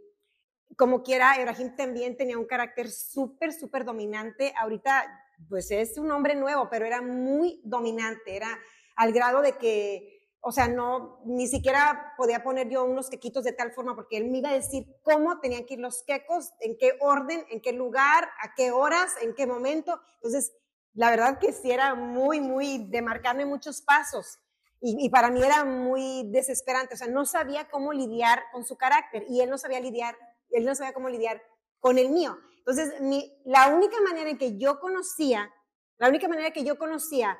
[0.78, 4.54] como quiera, Ibrahim también tenía un carácter súper, súper dominante.
[4.60, 5.04] Ahorita,
[5.50, 8.56] pues es un hombre nuevo, pero era muy dominante, era
[8.98, 10.15] al grado de que,
[10.48, 14.30] o sea, no, ni siquiera podía poner yo unos quequitos de tal forma, porque él
[14.30, 17.74] me iba a decir cómo tenían que ir los quecos, en qué orden, en qué
[17.74, 20.00] lugar, a qué horas, en qué momento.
[20.18, 20.54] Entonces,
[20.94, 24.38] la verdad que sí era muy, muy de marcarme muchos pasos.
[24.82, 29.26] Y, para mí era muy desesperante, o sea, no sabía cómo lidiar con su carácter
[29.28, 30.16] y él no sabía lidiar,
[30.52, 31.42] él no sabía cómo lidiar
[31.80, 32.38] con el mío.
[32.60, 35.52] Entonces, mi, la única manera en que yo conocía,
[35.98, 37.36] la única manera que yo conocía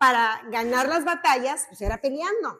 [0.00, 2.58] para ganar las batallas, pues era peleando,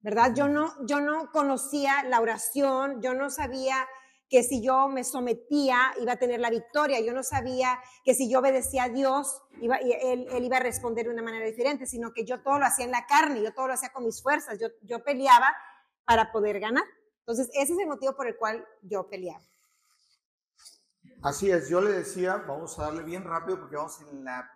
[0.00, 0.32] ¿verdad?
[0.34, 3.86] Yo no, yo no conocía la oración, yo no sabía
[4.30, 7.00] que si yo me sometía iba a tener la victoria.
[7.00, 11.04] Yo no sabía que si yo obedecía a Dios, iba, él, él, iba a responder
[11.04, 13.66] de una manera diferente, sino que yo todo lo hacía en la carne, yo todo
[13.66, 15.54] lo hacía con mis fuerzas, yo, yo peleaba
[16.06, 16.84] para poder ganar.
[17.18, 19.44] Entonces, ese es el motivo por el cual yo peleaba.
[21.20, 24.50] Así es, yo le decía, vamos a darle bien rápido porque vamos en la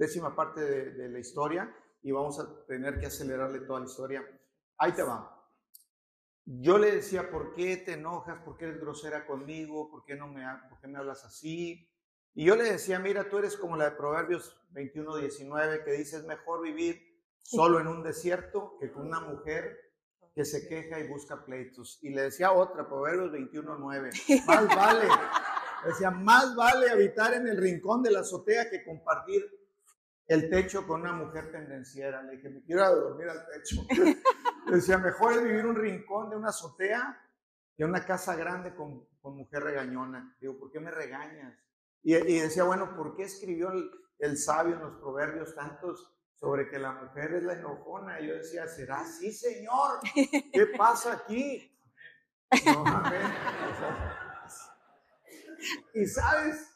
[0.00, 1.70] décima parte de, de la historia
[2.02, 4.26] y vamos a tener que acelerarle toda la historia.
[4.78, 5.36] Ahí te va.
[6.46, 8.42] Yo le decía, ¿por qué te enojas?
[8.42, 9.90] ¿Por qué eres grosera conmigo?
[9.90, 11.86] ¿Por qué, no me, por qué me hablas así?
[12.32, 16.16] Y yo le decía, mira, tú eres como la de Proverbios 21, 19, que dice,
[16.16, 16.98] es mejor vivir
[17.42, 19.76] solo en un desierto que con una mujer
[20.34, 21.98] que se queja y busca pleitos.
[22.00, 24.10] Y le decía otra, Proverbios 21, 9,
[24.46, 25.08] más vale,
[25.84, 29.59] decía, más vale habitar en el rincón de la azotea que compartir
[30.30, 32.22] el techo con una mujer tendenciera.
[32.22, 33.84] Le dije, me quiero dormir al techo.
[34.70, 37.20] decía, mejor es vivir un rincón de una azotea
[37.76, 40.36] que una casa grande con, mujer regañona.
[40.40, 41.58] Digo, ¿por qué me regañas?
[42.04, 43.72] Y, decía, bueno, ¿por qué escribió
[44.20, 48.20] el, sabio en los proverbios tantos sobre que la mujer es la enojona?
[48.20, 49.98] Y yo decía, ¿será así, Señor?
[50.52, 51.76] ¿Qué pasa aquí?
[52.66, 53.20] No, amén.
[55.92, 56.69] Y sabes,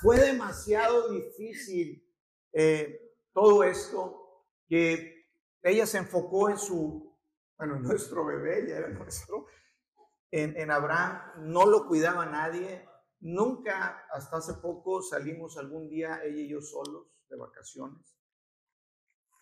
[0.00, 2.06] fue demasiado difícil
[2.52, 5.26] eh, todo esto que
[5.62, 7.16] ella se enfocó en su,
[7.58, 9.46] bueno, nuestro bebé, ya era nuestro,
[10.30, 12.88] en, en Abraham, no lo cuidaba nadie,
[13.20, 18.16] nunca, hasta hace poco salimos algún día ella y yo solos de vacaciones.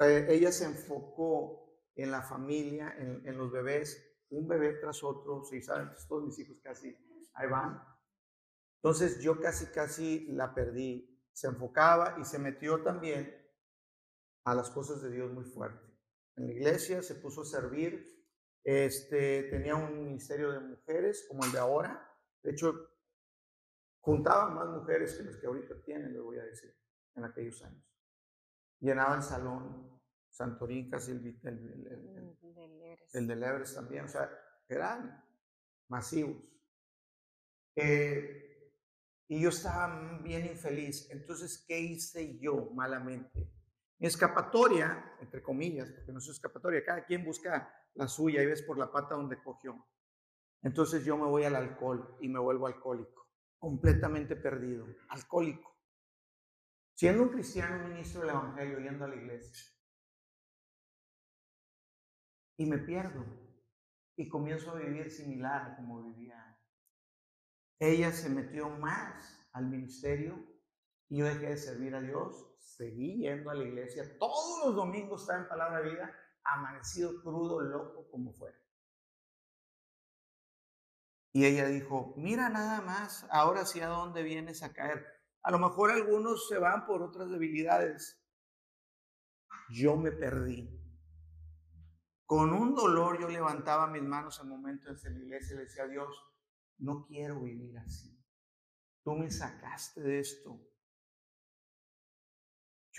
[0.00, 5.44] Eh, ella se enfocó en la familia, en, en, los bebés, un bebé tras otro,
[5.44, 6.96] si saben, todos mis hijos casi
[7.34, 7.82] ahí van.
[8.82, 11.14] Entonces yo casi, casi la perdí.
[11.32, 13.34] Se enfocaba y se metió también
[14.44, 15.84] a las cosas de Dios muy fuerte.
[16.36, 18.24] En la iglesia se puso a servir,
[18.64, 22.16] este, tenía un ministerio de mujeres como el de ahora.
[22.42, 22.90] De hecho,
[24.00, 26.74] juntaban más mujeres que las que ahorita tienen, les voy a decir,
[27.16, 27.84] en aquellos años.
[28.80, 32.38] Llenaban salón, Santorín, casi el, el, el,
[33.12, 34.30] el, del Everest también, o sea,
[34.68, 35.24] eran
[35.88, 36.36] masivos.
[37.74, 38.47] Eh,
[39.28, 41.08] y yo estaba bien infeliz.
[41.10, 43.52] Entonces, ¿qué hice yo malamente?
[43.98, 48.62] Mi escapatoria, entre comillas, porque no es escapatoria, cada quien busca la suya y ves
[48.62, 49.86] por la pata donde cogió.
[50.62, 55.76] Entonces yo me voy al alcohol y me vuelvo alcohólico, completamente perdido, alcohólico.
[56.94, 59.72] Siendo un cristiano, ministro del Evangelio, yendo a la iglesia.
[62.56, 63.24] Y me pierdo
[64.16, 66.47] y comienzo a vivir similar como vivía.
[67.78, 70.44] Ella se metió más al ministerio
[71.08, 75.22] y yo dejé de servir a Dios seguí yendo a la iglesia, todos los domingos
[75.22, 76.14] estaba en palabra de vida,
[76.44, 78.56] amanecido crudo, loco como fuera.
[81.32, 85.06] Y ella dijo, mira nada más, ahora sí a dónde vienes a caer.
[85.42, 88.20] A lo mejor algunos se van por otras debilidades.
[89.70, 90.74] Yo me perdí.
[92.24, 95.84] Con un dolor yo levantaba mis manos en momentos en la iglesia y le decía
[95.84, 96.27] a Dios,
[96.78, 98.18] no quiero vivir así.
[99.04, 100.68] Tú me sacaste de esto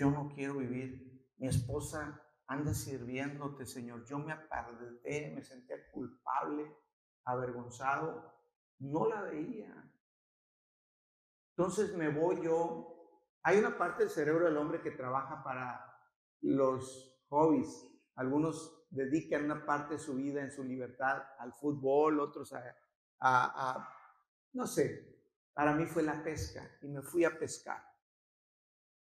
[0.00, 1.28] yo no quiero vivir.
[1.36, 4.06] Mi esposa anda sirviéndote, Señor.
[4.06, 6.74] Yo me aparté, me sentía culpable,
[7.26, 8.34] avergonzado.
[8.78, 9.92] No la veía.
[11.50, 12.96] Entonces me voy yo.
[13.42, 15.84] Hay una parte del cerebro del hombre que trabaja para
[16.40, 17.86] los hobbies.
[18.14, 22.62] Algunos dedican una parte de su vida en su libertad al fútbol, otros a,
[23.20, 23.96] a
[24.52, 25.10] no sé,
[25.52, 27.82] para mí fue la pesca y me fui a pescar.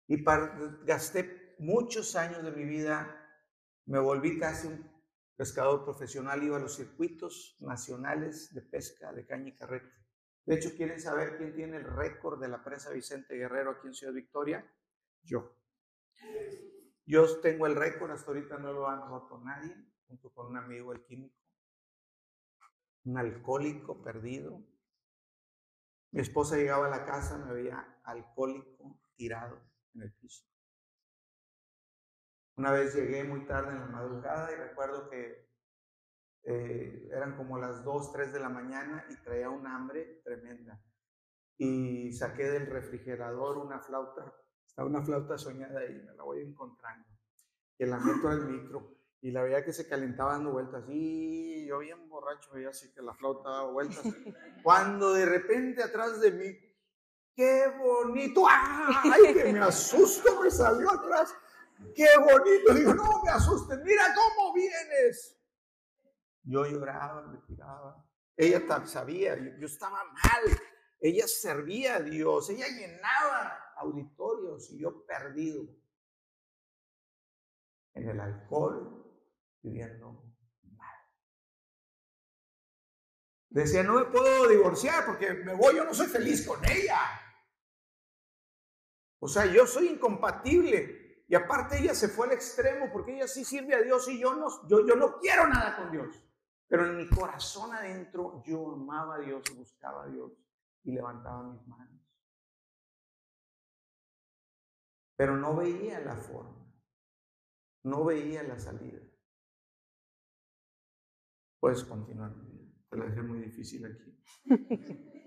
[0.08, 0.22] Y
[0.84, 3.18] gasté muchos años de mi vida,
[3.86, 4.90] me volví casi un
[5.36, 9.90] pescador profesional, iba a los circuitos nacionales de pesca de caña y carrete.
[10.44, 13.94] De hecho, ¿quieren saber quién tiene el récord de la presa Vicente Guerrero aquí en
[13.94, 14.70] Ciudad Victoria?
[15.22, 15.56] Yo.
[17.06, 19.74] Yo tengo el récord, hasta ahorita no lo han roto nadie,
[20.08, 21.41] junto con un amigo, el químico.
[23.04, 24.62] Un alcohólico perdido.
[26.12, 29.60] Mi esposa llegaba a la casa, me veía alcohólico, tirado
[29.94, 30.44] en el piso.
[32.56, 35.50] Una vez llegué muy tarde en la madrugada y recuerdo que
[36.44, 40.80] eh, eran como las 2, 3 de la mañana y traía un hambre tremenda.
[41.56, 44.34] Y saqué del refrigerador una flauta,
[44.66, 47.08] estaba una flauta soñada y me la voy encontrando.
[47.78, 50.84] Y la meto al micro y la veía que se calentaba dando vueltas.
[50.88, 54.02] Y yo bien borracho veía así que la flauta daba vueltas.
[54.62, 56.58] Cuando de repente atrás de mí
[57.34, 61.34] qué bonito, ay, que me asusto, me salió atrás,
[61.94, 65.38] qué bonito, digo, no me asustes, mira cómo vienes.
[66.42, 68.04] Yo lloraba, me tiraba.
[68.36, 70.60] Ella sabía, yo, estaba mal.
[71.00, 75.64] Ella servía a Dios, ella llenaba auditorios y yo perdido
[77.94, 79.01] en el alcohol,
[79.62, 80.24] viviendo
[80.76, 80.96] mal.
[83.50, 86.98] Decía, no me puedo divorciar porque me voy, yo no soy feliz con ella.
[89.20, 91.24] O sea, yo soy incompatible.
[91.28, 94.34] Y aparte ella se fue al extremo porque ella sí sirve a Dios y yo
[94.34, 96.22] no, yo, yo no quiero nada con Dios.
[96.66, 100.32] Pero en mi corazón adentro yo amaba a Dios, buscaba a Dios
[100.84, 102.00] y levantaba mis manos.
[105.16, 106.66] Pero no veía la forma,
[107.84, 109.00] no veía la salida.
[111.62, 112.34] Puedes continuar,
[112.90, 114.18] te la dejé muy difícil aquí.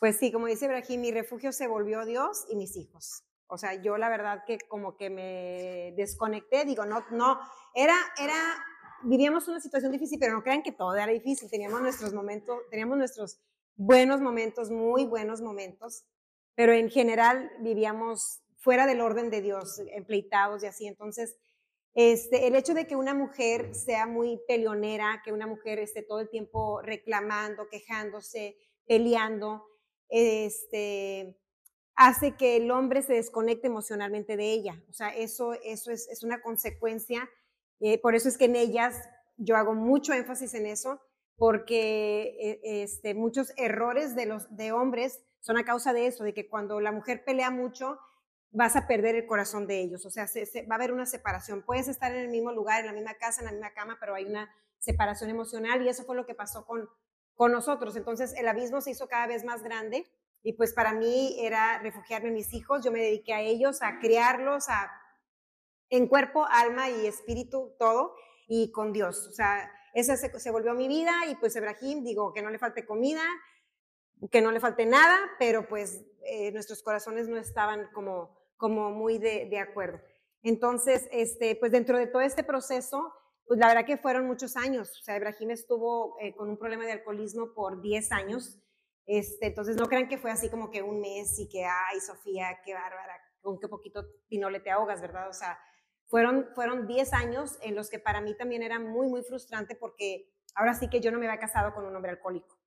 [0.00, 3.22] Pues sí, como dice Ibrahim, mi refugio se volvió Dios y mis hijos.
[3.48, 7.38] O sea, yo la verdad que como que me desconecté, digo, no, no,
[7.74, 8.64] era, era,
[9.02, 12.96] vivíamos una situación difícil, pero no crean que todo era difícil, teníamos nuestros momentos, teníamos
[12.96, 13.42] nuestros
[13.76, 16.06] buenos momentos, muy buenos momentos,
[16.54, 20.86] pero en general vivíamos fuera del orden de Dios, empleitados y así.
[20.86, 21.36] Entonces,
[21.94, 26.20] este, el hecho de que una mujer sea muy peleonera, que una mujer esté todo
[26.20, 29.66] el tiempo reclamando, quejándose, peleando,
[30.08, 31.36] este,
[31.96, 34.82] hace que el hombre se desconecte emocionalmente de ella.
[34.88, 37.28] O sea, eso, eso es, una consecuencia.
[37.80, 38.96] Eh, por eso es que en ellas
[39.36, 41.00] yo hago mucho énfasis en eso,
[41.36, 46.34] porque eh, este, muchos errores de los de hombres son a causa de eso, de
[46.34, 47.98] que cuando la mujer pelea mucho,
[48.52, 50.04] vas a perder el corazón de ellos.
[50.06, 51.62] O sea, va a haber una separación.
[51.62, 54.14] Puedes estar en el mismo lugar, en la misma casa, en la misma cama, pero
[54.14, 56.88] hay una separación emocional y eso fue lo que pasó con,
[57.34, 57.96] con nosotros.
[57.96, 60.10] Entonces el abismo se hizo cada vez más grande
[60.42, 62.84] y pues para mí era refugiarme en mis hijos.
[62.84, 64.90] Yo me dediqué a ellos, a criarlos, a,
[65.90, 68.14] en cuerpo, alma y espíritu, todo,
[68.48, 69.26] y con Dios.
[69.28, 72.86] O sea, esa se, volvió mi vida y pues Ebrahim, digo, que no le falte
[72.86, 73.22] comida.
[74.30, 79.18] que no le falte nada, pero pues eh, nuestros corazones no estaban como, como muy
[79.18, 80.00] de, acuerdo.
[80.42, 83.10] Entonces, este, pues dentro de todo este proceso,
[83.46, 84.90] pues la verdad que fueron muchos años.
[85.00, 88.58] O sea, Ibrahim estuvo eh, con un problema de alcoholismo por 10 años.
[89.06, 92.60] Este, entonces, no crean que fue así como que un mes y que, ay, Sofía,
[92.62, 95.30] qué bárbara, con qué poquito pinole te ahogas, ¿verdad?
[95.30, 95.58] O sea,
[96.06, 100.30] fueron, fueron 10 años en los que para mí también era muy, muy frustrante porque
[100.54, 102.58] ahora sí que yo no me había casado con un hombre alcohólico.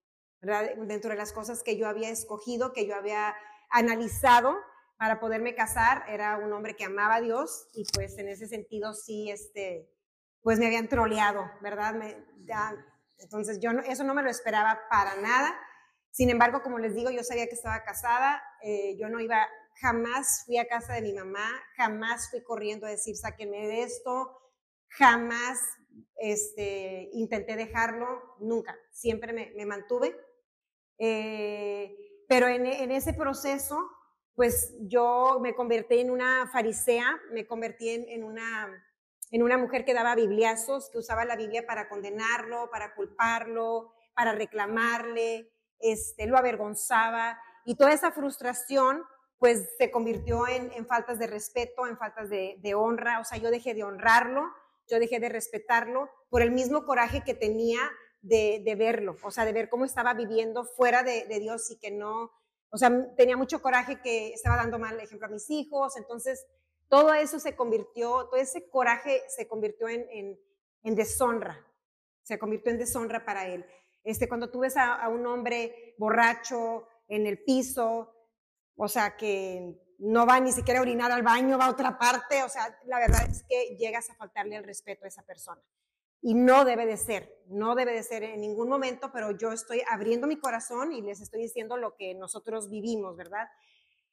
[0.42, 3.36] Dentro de las cosas que yo había escogido, que yo había
[3.70, 4.58] analizado
[5.04, 8.94] para poderme casar, era un hombre que amaba a Dios y pues en ese sentido
[8.94, 9.92] sí, este,
[10.42, 11.96] pues me habían troleado, ¿verdad?
[13.18, 15.60] entonces yo eso no me lo esperaba para nada.
[16.10, 19.46] Sin embargo, como les digo, yo sabía que estaba casada, eh, yo no iba,
[19.82, 24.40] jamás fui a casa de mi mamá, jamás fui corriendo a decir, sáquenme de esto,
[24.88, 25.60] jamás
[26.16, 30.16] este, intenté dejarlo, nunca, siempre me, me mantuve.
[30.98, 31.94] Eh,
[32.34, 33.78] pero en, ese proceso,
[34.36, 38.84] pues yo me convertí en una farisea, me convertí en, una,
[39.32, 44.34] en una mujer que daba bibliazos, que usaba la Biblia para condenarlo, para culparlo, para
[44.34, 47.40] reclamarle, este, lo avergonzaba.
[47.66, 49.04] Y toda esa frustración,
[49.38, 53.20] pues se convirtió en, faltas de respeto, en faltas de, honra.
[53.20, 54.44] O sea, yo dejé de honrarlo,
[54.90, 57.80] yo dejé de respetarlo por el mismo coraje que tenía
[58.22, 62.32] de, verlo, o sea, de ver cómo estaba viviendo fuera de, Dios y que no,
[62.74, 66.48] o sea, tenía mucho coraje que estaba dando mal ejemplo a mis hijos, entonces
[66.88, 70.40] todo eso se convirtió, todo ese coraje se convirtió en,
[70.82, 71.64] en, deshonra,
[72.24, 73.64] se convirtió en deshonra para él.
[74.04, 78.12] Este, cuando tú ves a, un hombre borracho en el piso,
[78.76, 82.42] o sea, que no va ni siquiera a orinar al baño, va a otra parte,
[82.42, 85.62] o sea, la verdad es que llegas a faltarle el respeto a esa persona
[86.24, 89.82] y no debe de ser, no debe de ser en ningún momento, pero yo estoy
[89.92, 93.50] abriendo mi corazón y les estoy diciendo lo que nosotros vivimos, ¿verdad?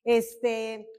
[0.02, 0.90] Este,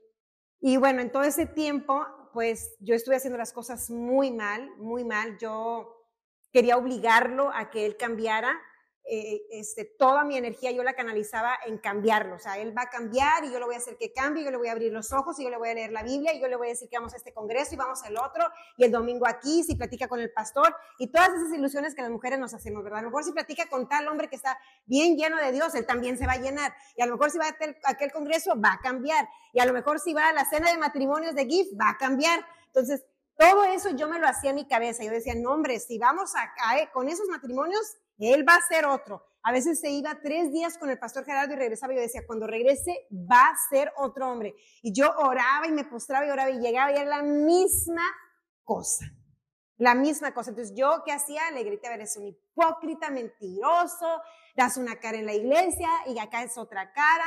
[0.61, 5.03] y bueno, en todo ese tiempo, pues yo estuve haciendo las cosas muy mal, muy
[5.03, 5.37] mal.
[5.37, 6.07] Yo
[6.53, 8.57] quería obligarlo a que él cambiara,
[9.03, 12.35] eh, este, toda mi energía yo la canalizaba en cambiarlo.
[12.35, 14.51] O sea, él va a cambiar y yo lo voy a hacer que cambie, yo
[14.51, 16.39] le voy a abrir los ojos y yo le voy a leer la Biblia y
[16.39, 18.45] yo le voy a decir que vamos a este congreso y vamos al otro
[18.77, 22.11] y el domingo aquí, si platica con el pastor y todas esas ilusiones que las
[22.11, 22.99] mujeres nos hacemos, ¿verdad?
[22.99, 25.85] A lo mejor si platica con tal hombre que está bien lleno de Dios, él
[25.85, 26.73] también se va a llenar.
[26.95, 29.27] Y a lo mejor si va a aquel congreso, va a cambiar.
[29.53, 31.97] Y a lo mejor si va a la cena de matrimonios de GIF, va a
[31.97, 32.45] cambiar.
[32.67, 33.03] Entonces,
[33.37, 35.03] todo eso yo me lo hacía en mi cabeza.
[35.03, 37.81] Yo decía, no, hombre, si vamos a, caer con esos matrimonios,
[38.17, 39.25] él va a ser otro.
[39.43, 42.25] A veces se iba tres días con el pastor Gerardo y regresaba y yo decía,
[42.27, 44.55] cuando regrese va a ser otro hombre.
[44.83, 48.03] Y yo oraba y me postraba y oraba y llegaba y era la misma
[48.63, 49.05] cosa.
[49.77, 50.51] La misma cosa.
[50.51, 51.49] Entonces yo, ¿qué hacía?
[51.51, 54.21] Le grité, a ver, es un hipócrita, mentiroso,
[54.55, 57.25] das una cara en la iglesia y acá es otra cara.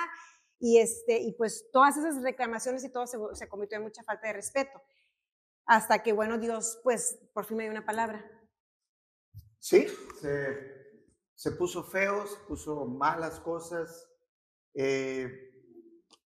[0.61, 4.28] Y, este, y pues todas esas reclamaciones y todo se, se convirtió en mucha falta
[4.28, 4.80] de respeto.
[5.66, 8.24] Hasta que, bueno, Dios, pues por fin me dio una palabra.
[9.65, 9.87] Sí,
[10.21, 10.75] se
[11.35, 14.11] se puso feo, se puso malas cosas.
[14.75, 15.51] Eh,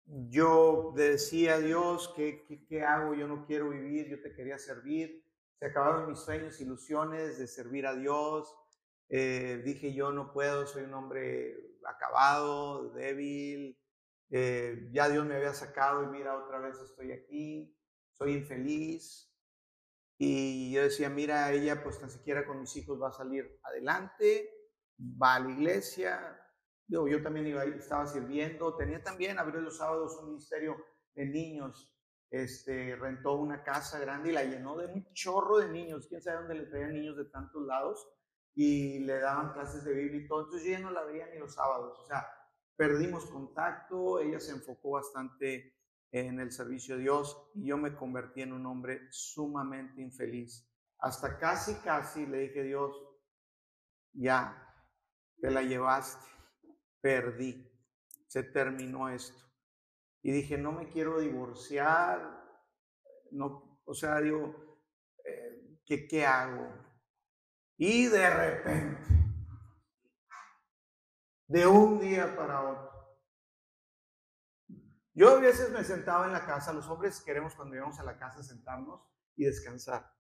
[0.07, 3.15] yo decía a Dios, ¿qué, ¿qué, hago?
[3.15, 5.25] Yo no quiero vivir, yo te quería servir.
[5.59, 8.55] Se acabaron mis sueños, ilusiones de servir a Dios.
[9.09, 11.57] Eh, dije, yo no puedo, soy un hombre
[11.87, 13.79] acabado, débil.
[14.31, 17.77] Eh, ya Dios me había sacado y mira, otra vez estoy aquí,
[18.13, 19.34] soy infeliz.
[20.17, 24.51] Y yo decía, mira, ella pues tan siquiera con mis hijos va a salir adelante
[24.99, 26.41] va a la iglesia.
[26.87, 28.77] Yo, yo también iba, estaba sirviendo.
[28.77, 30.77] Tenía también, abrió los sábados un ministerio
[31.15, 31.91] de niños.
[32.31, 36.07] Este, rentó una casa grande y la llenó de un chorro de niños.
[36.09, 38.09] Quién sabe dónde le traían niños de tantos lados
[38.55, 40.45] y le daban clases de Biblia y todo.
[40.45, 41.99] Entonces yo ya no la veía ni los sábados.
[42.01, 42.27] O sea,
[42.77, 44.19] perdimos contacto.
[44.21, 45.74] Ella se enfocó bastante
[46.11, 50.69] en el servicio de Dios y yo me convertí en un hombre sumamente infeliz.
[50.99, 52.97] Hasta casi, casi le dije, Dios,
[54.13, 54.65] ya,
[55.41, 56.25] te la llevaste,
[57.01, 57.71] perdí,
[58.27, 59.43] se terminó esto.
[60.23, 62.43] Y dije, no me quiero divorciar,
[63.33, 64.81] no, o sea, digo,
[65.25, 66.67] eh, ¿qué, ¿qué hago?
[67.77, 69.03] Y de repente,
[71.49, 72.94] de un día para otro,
[75.15, 78.19] yo a veces me sentaba en la casa, los hombres queremos cuando íbamos a la
[78.19, 79.01] casa sentarnos
[79.37, 80.11] y descansar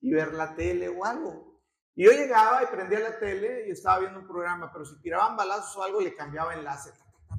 [0.00, 1.60] y ver la tele o algo.
[1.94, 5.36] Y yo llegaba y prendía la tele y estaba viendo un programa, pero si tiraban
[5.36, 6.90] balazos o algo, le cambiaba enlace.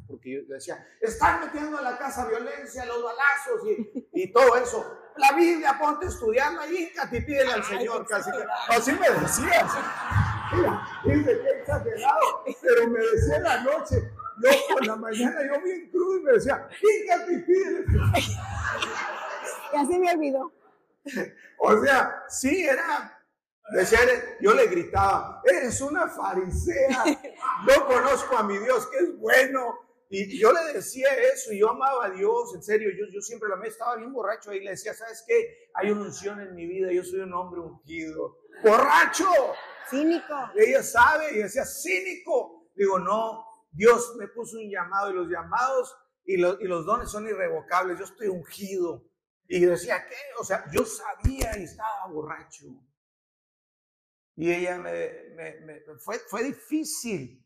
[0.08, 5.00] Porque yo decía, están metiendo a la casa violencia, los balazos y, y todo eso.
[5.18, 8.06] La Biblia, ponte estudiando ahí, y pídele al Señor.
[8.08, 8.32] Casi
[8.70, 9.72] así me decías.
[10.54, 14.13] Mira, dice que exagerado, pero me decía en la noche,
[14.44, 17.86] No, por la mañana yo bien crudo y me decía, fíjate, pídele.
[19.74, 20.52] Y así me olvidó.
[21.60, 23.20] O sea, sí, era.
[23.72, 24.00] Decía,
[24.42, 27.06] yo le gritaba, eres una farisea,
[27.66, 29.80] no conozco a mi Dios, que es bueno.
[30.10, 33.48] Y yo le decía eso, y yo amaba a Dios, en serio, yo, yo siempre
[33.48, 35.70] lo amé, estaba bien borracho ahí, le decía, ¿sabes qué?
[35.74, 38.38] Hay una unción en mi vida, yo soy un hombre ungido.
[38.64, 39.30] ¡Borracho!
[39.90, 40.36] Cínico.
[40.56, 42.68] ella sabe, y decía, cínico.
[42.76, 45.96] Digo, no, Dios me puso un llamado, y los llamados
[46.26, 49.04] y los, y los dones son irrevocables, yo estoy ungido.
[49.48, 50.16] Y decía, ¿qué?
[50.40, 52.66] O sea, yo sabía y estaba borracho.
[54.36, 57.46] Y ella me, fue, fue difícil.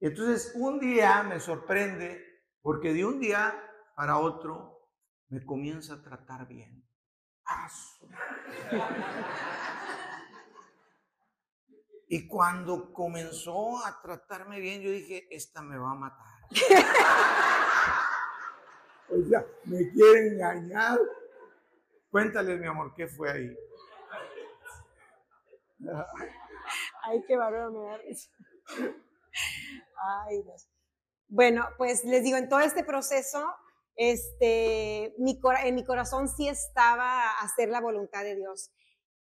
[0.00, 3.54] Entonces un día me sorprende porque de un día
[3.94, 4.88] para otro
[5.28, 6.82] me comienza a tratar bien.
[12.14, 16.26] Y cuando comenzó a tratarme bien, yo dije, esta me va a matar.
[19.08, 20.98] o sea, me quiere engañar.
[22.10, 23.56] Cuéntale, mi amor, ¿qué fue ahí?
[27.04, 27.98] Ay, qué bárbaro me da
[30.26, 30.68] Ay, Dios.
[31.28, 33.42] Bueno, pues les digo, en todo este proceso,
[33.96, 38.70] este, mi, en mi corazón sí estaba hacer la voluntad de Dios.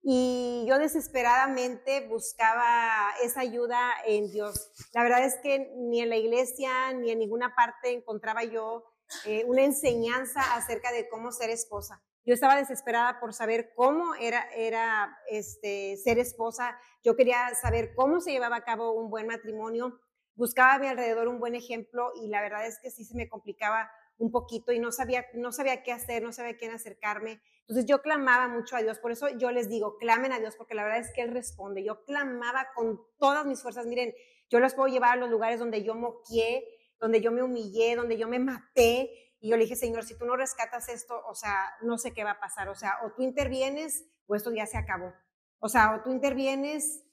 [0.03, 4.71] Y yo desesperadamente buscaba esa ayuda en Dios.
[4.95, 8.85] La verdad es que ni en la iglesia ni en ninguna parte encontraba yo
[9.25, 12.03] eh, una enseñanza acerca de cómo ser esposa.
[12.25, 16.79] Yo estaba desesperada por saber cómo era, era este, ser esposa.
[17.03, 19.99] Yo quería saber cómo se llevaba a cabo un buen matrimonio.
[20.35, 23.29] Buscaba a mi alrededor un buen ejemplo y la verdad es que sí se me
[23.29, 27.41] complicaba un poquito y no sabía, no sabía qué hacer, no sabía quién acercarme.
[27.61, 28.99] Entonces yo clamaba mucho a Dios.
[28.99, 31.85] Por eso yo les digo, clamen a Dios porque la verdad es que Él responde.
[31.85, 33.87] Yo clamaba con todas mis fuerzas.
[33.87, 34.13] Miren,
[34.51, 36.65] yo los puedo llevar a los lugares donde yo moqué,
[36.99, 39.11] donde yo me humillé, donde yo me maté
[39.41, 42.25] y yo le dije, Señor, si tú no rescatas esto, o sea, no sé qué
[42.25, 42.69] va a pasar.
[42.69, 45.13] O sea, o tú intervienes o esto ya se acabó.
[45.61, 47.05] O sea, o tú intervienes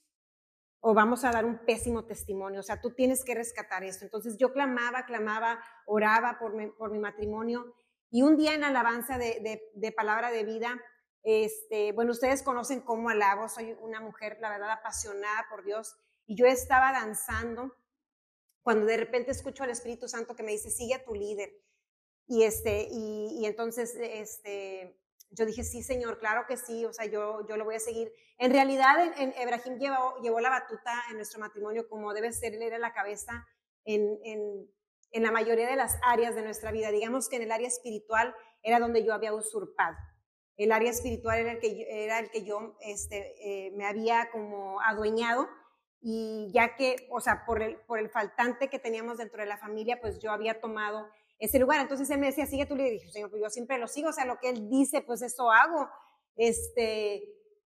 [0.87, 2.59] o vamos a dar un pésimo testimonio.
[2.59, 4.05] O sea, tú tienes que rescatar esto.
[4.05, 7.73] Entonces yo clamaba, clamaba, oraba por mi, matrimonio.
[8.11, 10.79] Y un día en alabanza de, de, palabra de vida,
[11.23, 13.49] este, bueno, ustedes conocen cómo alabo.
[13.49, 15.95] Soy una mujer, la verdad, apasionada por Dios.
[16.27, 17.75] Y yo estaba danzando
[18.61, 21.51] cuando de repente escucho al Espíritu Santo que me dice, sigue a tu líder.
[22.27, 25.01] Y, este, y, entonces este,
[25.35, 28.11] yo dije, sí, Señor, claro que sí, o sea, yo, yo lo voy a seguir.
[28.37, 32.61] En realidad, en, Ebrahim llevó, llevó la batuta en nuestro matrimonio como debe ser, él
[32.61, 33.45] era la cabeza
[33.83, 34.69] en, en,
[35.11, 36.91] en, la mayoría de las áreas de nuestra vida.
[36.91, 38.33] Digamos que en el área espiritual
[38.63, 39.95] era donde yo había usurpado.
[40.57, 44.29] El área espiritual era el que yo, era el que yo este, eh, me había
[44.31, 45.49] como adueñado
[45.99, 49.57] y ya que, o sea, por el, por el faltante que teníamos dentro de la
[49.57, 51.09] familia, pues yo había tomado
[51.39, 51.81] ese lugar.
[51.81, 54.13] Entonces él me decía, sigue tú, le dije, Señor, pues yo siempre lo sigo, o
[54.13, 55.89] sea, lo que él dice, pues eso hago.
[56.35, 57.23] Este,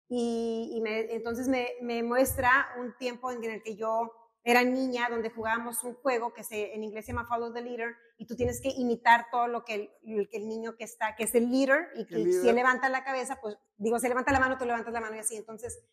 [0.07, 4.11] y, me, entonces me, me, muestra un tiempo en el que yo
[4.43, 7.95] era niña, donde jugábamos un juego que se, en inglés se llama Follow the Leader,
[8.18, 11.24] y tú tienes que imitar todo lo que el, que el niño que está, que
[11.24, 14.39] es el leader, y que si él levanta la cabeza, pues digo, si levanta la
[14.39, 15.36] mano, tú levantas la mano y así.
[15.36, 15.84] Entonces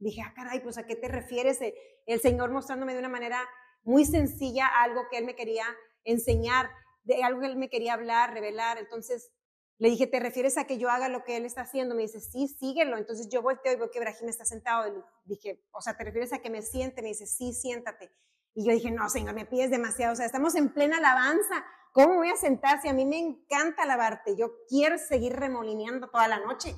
[0.00, 1.60] dije, ah, caray, pues a qué te refieres?
[2.04, 3.48] El Señor mostrándome de una manera
[3.84, 5.64] muy sencilla algo que Él me quería
[6.02, 6.68] enseñar
[7.04, 8.78] de algo que él me quería hablar, revelar.
[8.78, 9.30] Entonces
[9.78, 11.94] le dije, ¿te refieres a que yo haga lo que él está haciendo?
[11.94, 12.98] Me dice, sí, síguelo.
[12.98, 14.88] Entonces yo volteo y veo que Brahim está sentado.
[14.88, 17.02] Y dije, o sea, ¿te refieres a que me siente?
[17.02, 18.10] Me dice, sí, siéntate.
[18.54, 20.12] Y yo dije, no, señor, me pides demasiado.
[20.12, 21.64] O sea, estamos en plena alabanza.
[21.92, 24.36] ¿Cómo voy a sentar a mí me encanta alabarte?
[24.36, 26.76] Yo quiero seguir remolineando toda la noche.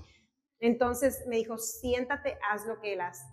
[0.59, 3.25] Entonces me dijo, siéntate, haz lo que él hace.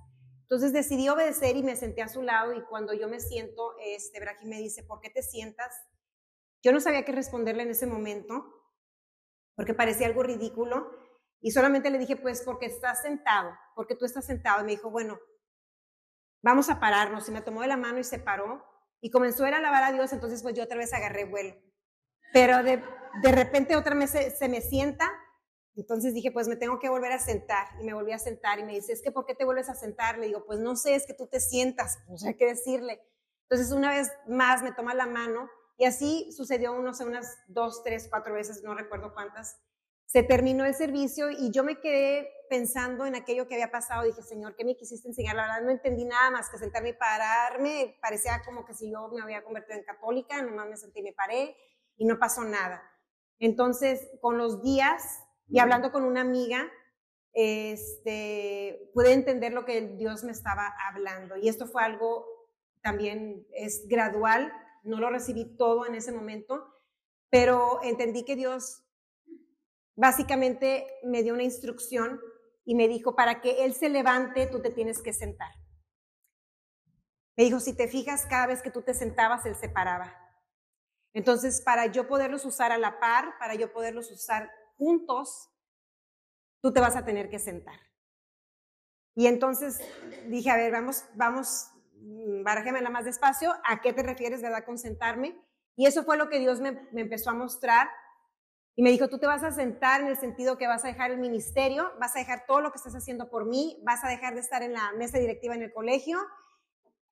[0.41, 4.19] Entonces decidí obedecer y me senté a su lado y cuando yo me siento, este,
[4.19, 5.71] Brahim me dice, ¿por qué te sientas?
[6.61, 8.45] Yo no sabía qué responderle en ese momento,
[9.55, 10.91] porque parecía algo ridículo,
[11.41, 14.61] y solamente le dije, pues porque estás sentado, porque tú estás sentado.
[14.61, 15.19] Y me dijo, bueno,
[16.41, 17.27] vamos a pararnos.
[17.29, 18.65] Y me tomó de la mano y se paró,
[19.01, 21.55] y comenzó a alabar a Dios, entonces pues yo otra vez agarré vuelo.
[22.33, 22.83] Pero de,
[23.21, 25.09] de repente otra vez se, me sienta,
[25.75, 27.67] entonces dije, pues me tengo que volver a sentar.
[27.79, 29.75] Y me volví a sentar y me dice, es que ¿por qué te vuelves a
[29.75, 30.17] sentar?
[30.17, 33.01] Le digo, pues no sé, es que tú te sientas, no sé qué decirle.
[33.43, 35.49] Entonces una vez más me toma la mano
[35.79, 39.57] y así sucedió unos, unas dos, tres, cuatro veces, no recuerdo cuántas.
[40.05, 44.03] Se terminó el servicio y yo me quedé pensando en aquello que había pasado.
[44.03, 45.37] Dije, Señor, ¿qué me quisiste enseñar?
[45.37, 47.97] La verdad no entendí nada más que sentarme y pararme.
[48.01, 51.13] Parecía como que si yo me había convertido en católica, nomás me senté y me
[51.13, 51.55] paré
[51.95, 52.83] y no pasó nada.
[53.39, 56.69] Entonces, con los días y hablando con una amiga,
[57.31, 61.37] este, pude entender lo que Dios me estaba hablando.
[61.37, 62.25] Y esto fue algo
[62.81, 64.51] también es gradual
[64.83, 66.73] no lo recibí todo en ese momento,
[67.29, 68.83] pero entendí que Dios
[69.95, 72.21] básicamente me dio una instrucción
[72.65, 75.51] y me dijo, para que Él se levante, tú te tienes que sentar.
[77.35, 80.13] Me dijo, si te fijas, cada vez que tú te sentabas, Él se paraba.
[81.13, 85.49] Entonces, para yo poderlos usar a la par, para yo poderlos usar juntos,
[86.61, 87.79] tú te vas a tener que sentar.
[89.15, 89.81] Y entonces
[90.27, 94.77] dije, a ver, vamos, vamos, mm, la más despacio, ¿a qué te refieres, verdad, con
[94.77, 95.39] sentarme?
[95.75, 97.87] Y eso fue lo que Dios me, me empezó a mostrar.
[98.75, 101.11] Y me dijo, tú te vas a sentar en el sentido que vas a dejar
[101.11, 104.35] el ministerio, vas a dejar todo lo que estás haciendo por mí, vas a dejar
[104.35, 106.19] de estar en la mesa directiva en el colegio,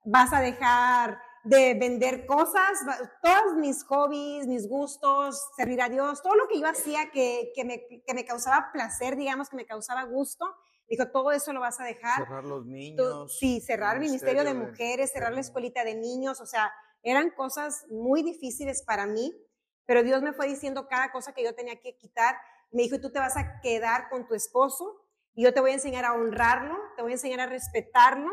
[0.05, 2.79] vas a dejar de vender cosas,
[3.21, 7.63] todos mis hobbies, mis gustos, servir a Dios, todo lo que yo hacía que, que,
[7.63, 10.45] me, que me causaba placer, digamos, que me causaba gusto,
[10.89, 12.23] dijo, todo eso lo vas a dejar.
[12.23, 13.38] Cerrar los niños.
[13.38, 16.71] sí, cerrar el ministerio, de mujeres, cerrar la escuelita de niños, o sea,
[17.03, 19.33] eran cosas muy difíciles para mí,
[19.85, 22.35] pero Dios me fue diciendo cada cosa que yo tenía que quitar.
[22.71, 25.01] Me dijo, tú te vas a quedar con tu esposo
[25.33, 28.31] y yo te voy a enseñar a honrarlo, te voy a enseñar a respetarlo,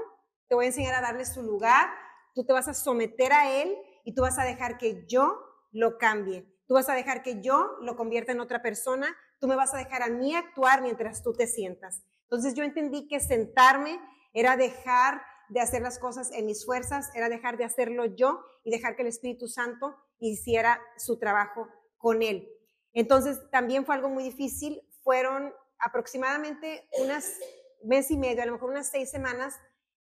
[0.48, 1.88] te voy a enseñar a darle su lugar
[2.34, 3.74] tú te vas a someter a Él
[4.05, 5.38] y tú vas a dejar que yo
[5.72, 6.46] lo cambie.
[6.66, 9.16] Tú vas a dejar que yo lo convierta en otra persona.
[9.40, 12.05] Tú me vas a dejar a mí actuar mientras tú te sientas.
[12.25, 14.01] Entonces yo entendí que sentarme
[14.33, 18.70] era dejar de hacer las cosas en mis fuerzas, era dejar de hacerlo yo y
[18.70, 21.68] dejar que el Espíritu Santo hiciera su trabajo
[21.99, 22.49] con Él.
[22.93, 24.81] Entonces también fue algo muy difícil.
[25.03, 27.39] Fueron aproximadamente unas
[27.85, 29.61] mes y medio, a lo mejor unas seis semanas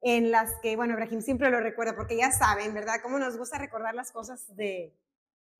[0.01, 3.01] en las que, bueno, Ibrahim siempre lo recuerda, porque ya saben, ¿verdad?
[3.03, 4.97] Cómo nos gusta recordar las cosas de,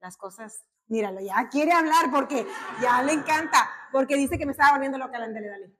[0.01, 2.47] las cosas, míralo, ya quiere hablar porque
[2.81, 5.73] ya le encanta, porque dice que me estaba volviendo loca la dale.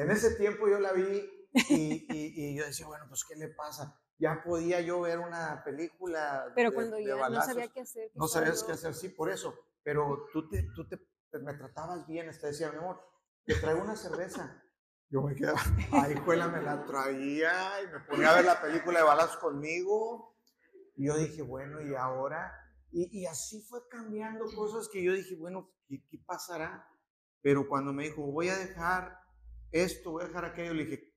[0.00, 4.00] En ese tiempo yo la vi y, y, yo decía, bueno, pues, ¿qué le pasa?
[4.18, 6.50] Ya podía yo ver una película.
[6.54, 8.10] Pero cuando ya no sabía qué hacer.
[8.14, 9.54] No sabías qué hacer, sí, por eso.
[9.82, 10.98] Pero tú, te, tú te,
[11.40, 12.98] me tratabas bien, te decía, mi amor,
[13.44, 14.62] te traigo una cerveza.
[15.10, 15.60] Yo me quedaba,
[15.92, 20.34] ay, juela, me la traía y me ponía a ver la película de balas conmigo.
[20.96, 22.54] Y yo dije, bueno, ¿y ahora?
[22.90, 26.88] Y, y así fue cambiando cosas que yo dije, bueno, ¿qué, ¿qué, pasará?
[27.42, 29.20] Pero cuando me dijo, voy a dejar
[29.72, 31.12] esto, voy a dejar aquello, le dije,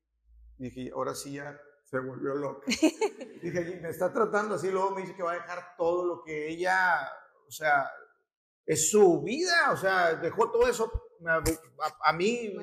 [0.58, 2.66] dije, ahora sí ya se volvió loca.
[3.42, 6.50] dije, me está tratando así, luego me dice que va a dejar todo lo que
[6.50, 7.10] ella,
[7.48, 7.90] o sea,
[8.66, 10.92] es su vida, o sea, dejó todo eso
[12.06, 12.54] a, mí...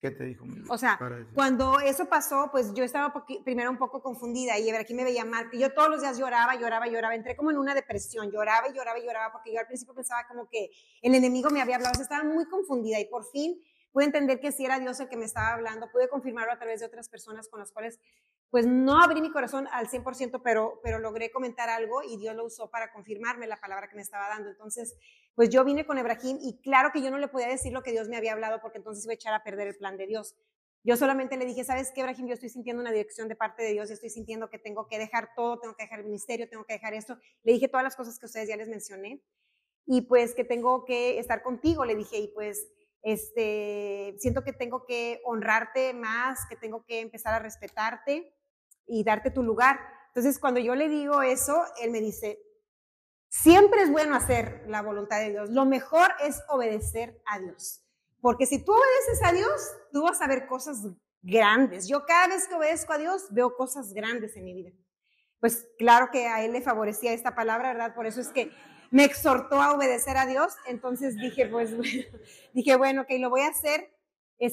[0.00, 0.44] ¿Qué te dijo?
[0.70, 0.96] O sea,
[1.34, 3.12] cuando eso pasó, pues yo estaba
[3.44, 5.50] primero un poco confundida y aquí me veía mal.
[5.52, 7.16] Yo todos los días lloraba, lloraba, lloraba.
[7.16, 8.30] Entré como en una depresión.
[8.30, 10.70] Lloraba y lloraba y lloraba porque yo al principio pensaba como que
[11.02, 12.00] el enemigo me había hablado.
[12.00, 13.60] estaba muy confundida y por fin
[13.92, 15.90] pude entender que sí era Dios el que me estaba hablando.
[15.90, 17.98] Pude confirmarlo a través de otras personas con las cuales
[18.50, 22.44] pues no abrí mi corazón al 100%, pero, pero logré comentar algo y Dios lo
[22.46, 24.48] usó para confirmarme la palabra que me estaba dando.
[24.48, 24.96] Entonces,
[25.34, 27.92] pues yo vine con Ebrahim y claro que yo no le podía decir lo que
[27.92, 30.34] Dios me había hablado porque entonces iba a echar a perder el plan de Dios.
[30.84, 32.28] Yo solamente le dije, ¿sabes qué, Ebrahim?
[32.28, 34.98] Yo estoy sintiendo una dirección de parte de Dios y estoy sintiendo que tengo que
[34.98, 37.18] dejar todo, tengo que dejar el ministerio, tengo que dejar esto.
[37.42, 39.20] Le dije todas las cosas que ustedes ya les mencioné
[39.84, 42.68] y pues que tengo que estar contigo, le dije, y pues
[43.02, 48.34] este, siento que tengo que honrarte más, que tengo que empezar a respetarte
[48.86, 49.78] y darte tu lugar.
[50.08, 52.40] Entonces, cuando yo le digo eso, él me dice,
[53.28, 55.50] siempre es bueno hacer la voluntad de Dios.
[55.50, 57.84] Lo mejor es obedecer a Dios.
[58.20, 60.82] Porque si tú obedeces a Dios, tú vas a ver cosas
[61.22, 61.86] grandes.
[61.88, 64.72] Yo cada vez que obedezco a Dios, veo cosas grandes en mi vida.
[65.40, 67.94] Pues claro que a él le favorecía esta palabra, ¿verdad?
[67.94, 68.50] Por eso es que
[68.90, 70.54] me exhortó a obedecer a Dios.
[70.66, 71.70] Entonces dije, pues,
[72.52, 73.90] dije, bueno, que lo voy a hacer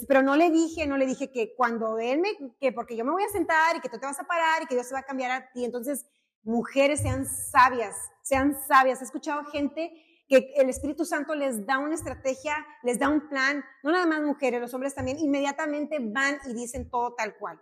[0.07, 2.29] pero no le dije, no le dije que cuando él me,
[2.59, 4.65] que porque yo me voy a sentar y que tú te vas a parar y
[4.65, 5.63] que Dios se va a cambiar a ti.
[5.63, 6.05] Entonces,
[6.43, 9.01] mujeres sean sabias, sean sabias.
[9.01, 9.91] He escuchado gente
[10.27, 14.21] que el Espíritu Santo les da una estrategia, les da un plan, no nada más
[14.21, 17.61] mujeres, los hombres también, inmediatamente van y dicen todo tal cual.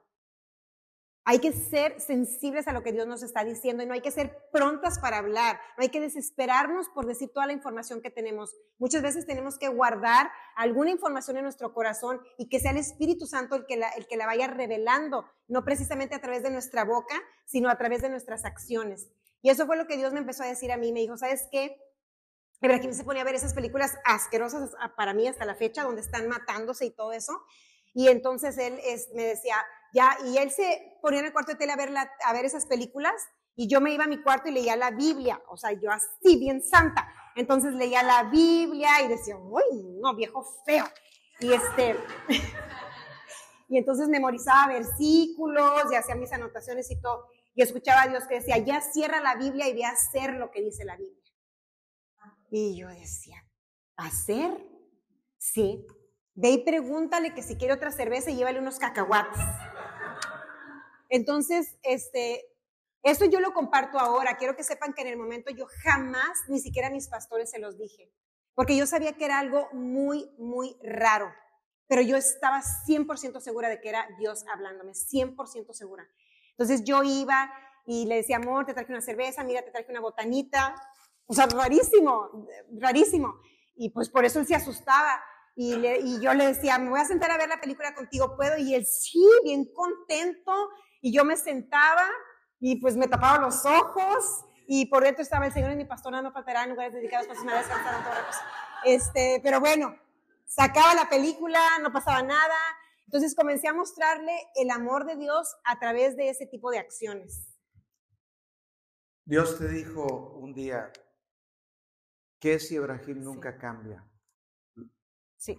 [1.26, 4.11] Hay que ser sensibles a lo que Dios nos está diciendo y no hay que
[4.11, 8.53] ser prontas para hablar, no hay que desesperarnos por decir toda la información que tenemos.
[8.78, 13.26] Muchas veces tenemos que guardar alguna información en nuestro corazón y que sea el Espíritu
[13.26, 16.84] Santo el que la, el que la vaya revelando, no precisamente a través de nuestra
[16.84, 17.15] boca,
[17.45, 19.09] sino a través de nuestras acciones.
[19.41, 20.91] Y eso fue lo que Dios me empezó a decir a mí.
[20.91, 21.78] Me dijo, ¿sabes qué?
[22.61, 26.30] Aquí se ponía a ver esas películas asquerosas para mí hasta la fecha, donde están
[26.30, 27.41] matándose y todo eso.
[27.93, 28.80] Y entonces él
[29.13, 29.57] me decía,
[29.93, 32.65] ya, y él se ponía en el cuarto de tele a ver, a ver esas
[32.65, 33.13] películas
[33.55, 36.37] y yo me iba a mi cuarto y leía la Biblia, o sea, yo así,
[36.39, 37.07] bien santa.
[37.35, 40.85] Entonces leía la Biblia y decía, uy, no, viejo feo.
[41.39, 41.95] Y este,
[43.69, 47.27] y entonces memorizaba versículos y hacía mis anotaciones y todo.
[47.55, 50.49] y escuchaba a Dios que decía, ya cierra la Biblia y ve a hacer lo
[50.49, 51.21] que dice la Biblia.
[52.49, 53.43] Y yo decía,
[53.97, 54.51] ¿hacer?
[55.37, 55.85] Sí.
[56.35, 59.39] Ve y pregúntale que si quiere otra cerveza llévale unos cacahuates.
[61.14, 62.43] Entonces, este,
[63.03, 64.36] eso yo lo comparto ahora.
[64.36, 67.59] Quiero que sepan que en el momento yo jamás, ni siquiera a mis pastores se
[67.59, 68.11] los dije,
[68.55, 71.32] porque yo sabía que era algo muy, muy raro.
[71.86, 76.03] Pero yo estaba 100% segura de que era Dios hablándome, 100% segura.
[76.49, 77.53] Entonces yo iba
[77.86, 80.74] y le decía, amor, te traje una cerveza, mira, te traje una botanita.
[81.28, 82.47] O sea, rarísimo,
[82.80, 83.36] rarísimo.
[83.76, 85.24] Y pues por eso él se asustaba.
[85.55, 88.57] Y, y yo le decía, me voy a sentar a ver la película contigo, ¿puedo?
[88.57, 90.51] Y él, sí, bien contento.
[91.03, 92.07] Y yo me sentaba
[92.61, 94.45] y pues me tapaba los ojos.
[94.65, 97.41] Y por dentro estaba el Señor y mi pastor, no faltará en lugares dedicados para
[97.41, 98.41] me descansaron todas
[98.85, 99.97] Este, pero bueno,
[100.45, 102.55] sacaba la película, no pasaba nada.
[103.05, 107.49] Entonces comencé a mostrarle el amor de Dios a través de ese tipo de acciones.
[109.25, 110.89] Dios te dijo un día,
[112.39, 114.05] que si Ibrahim nunca cambia?
[115.43, 115.57] Sí.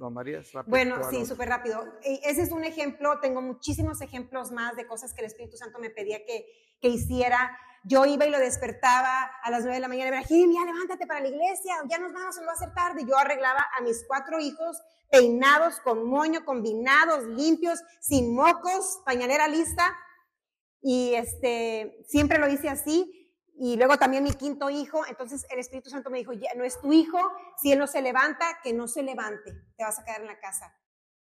[0.66, 1.84] bueno, sí, súper rápido.
[2.02, 5.90] Ese es un ejemplo, tengo muchísimos ejemplos más de cosas que el Espíritu Santo me
[5.90, 6.46] pedía que,
[6.80, 7.54] que hiciera.
[7.84, 11.20] Yo iba y lo despertaba a las nueve de la mañana, Ibrahim, ya levántate para
[11.20, 13.04] la iglesia, ya nos vamos, no va a ser tarde.
[13.06, 14.80] Yo arreglaba a mis cuatro hijos
[15.10, 19.94] peinados, con moño, combinados, limpios, sin mocos, pañalera lista.
[20.80, 23.23] Y este, siempre lo hice así.
[23.56, 26.80] Y luego también mi quinto hijo, entonces el Espíritu Santo me dijo, ya no es
[26.80, 27.18] tu hijo,
[27.56, 30.40] si él no se levanta, que no se levante, te vas a quedar en la
[30.40, 30.76] casa.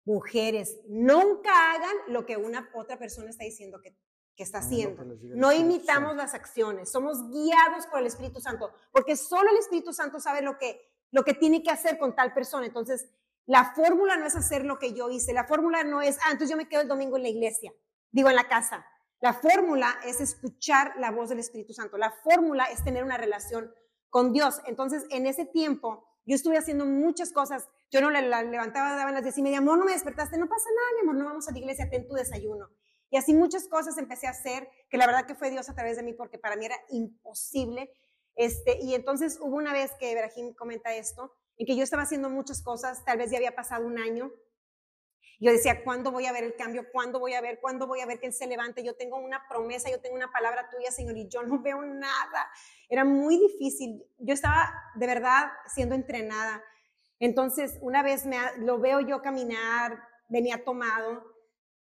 [0.05, 3.97] Mujeres, nunca hagan lo que una otra persona está diciendo que,
[4.37, 5.05] que está haciendo.
[5.23, 10.21] No imitamos las acciones, somos guiados por el Espíritu Santo, porque solo el Espíritu Santo
[10.21, 12.67] sabe lo que, lo que tiene que hacer con tal persona.
[12.67, 13.09] Entonces,
[13.47, 16.51] la fórmula no es hacer lo que yo hice, la fórmula no es, ah, entonces
[16.51, 17.73] yo me quedo el domingo en la iglesia,
[18.13, 18.87] digo en la casa.
[19.25, 21.97] La fórmula es escuchar la voz del Espíritu Santo.
[21.97, 23.73] La fórmula es tener una relación
[24.11, 24.61] con Dios.
[24.67, 27.71] Entonces, en ese tiempo, yo estuve haciendo muchas cosas.
[27.91, 30.69] Yo no la, levantaba, daba las diez y media, amor, no me despertaste, no pasa
[30.77, 32.69] nada, amor, no vamos a la iglesia, ten tu desayuno.
[33.09, 35.97] Y así muchas cosas empecé a hacer, que la verdad que fue Dios a través
[35.97, 37.91] de mí, porque para mí era imposible.
[38.35, 42.29] Este, y entonces hubo una vez que Ibrahim comenta esto, en que yo estaba haciendo
[42.29, 44.35] muchas cosas, tal vez ya había pasado un año,
[45.41, 46.87] yo decía, ¿cuándo voy a ver el cambio?
[46.93, 47.61] ¿Cuándo voy a ver?
[47.61, 48.85] ¿Cuándo voy a ver que Él se levante?
[48.85, 52.49] Yo tengo una promesa, yo tengo una palabra tuya, Señor, y yo no veo nada.
[52.89, 54.05] Era muy difícil.
[54.19, 56.63] Yo estaba de verdad siendo entrenada.
[57.19, 61.35] Entonces, una vez me, lo veo yo caminar, venía tomado,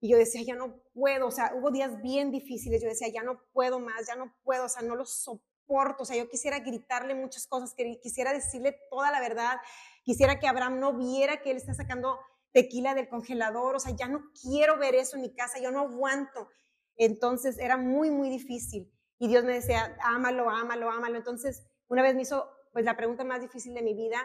[0.03, 1.29] y yo decía, ya no puedo.
[1.29, 2.83] O sea, hubo días bien difíciles.
[2.83, 6.03] Yo decía, ya no puedo más, ya no puedo, o sea, no lo soporto.
[6.03, 7.73] O sea, yo quisiera gritarle muchas cosas,
[8.03, 9.59] quisiera decirle toda la verdad.
[10.03, 12.19] Quisiera que Abraham no viera que él está sacando
[12.53, 15.81] tequila del congelador, o sea, ya no quiero ver eso en mi casa, yo no
[15.81, 16.49] aguanto.
[16.97, 18.93] Entonces era muy, muy difícil.
[19.19, 21.17] Y Dios me decía, ámalo, ámalo, ámalo.
[21.17, 24.19] Entonces, una vez me hizo pues la pregunta más difícil de mi vida,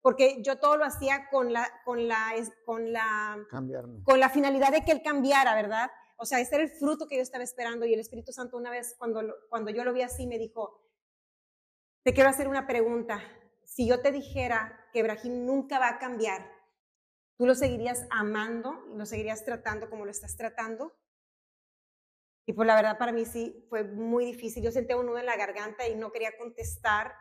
[0.00, 2.34] porque yo todo lo hacía con la, con la,
[2.66, 3.38] con la,
[4.04, 5.90] con la finalidad de que Él cambiara, ¿verdad?
[6.16, 7.86] O sea, ese era el fruto que yo estaba esperando.
[7.86, 10.82] Y el Espíritu Santo una vez, cuando, cuando yo lo vi así, me dijo,
[12.02, 13.22] te quiero hacer una pregunta.
[13.64, 16.53] Si yo te dijera que Ibrahim nunca va a cambiar,
[17.36, 20.96] ¿Tú lo seguirías amando lo seguirías tratando como lo estás tratando?
[22.46, 24.62] Y pues la verdad para mí sí fue muy difícil.
[24.62, 27.14] Yo sentía un nudo en la garganta y no quería contestar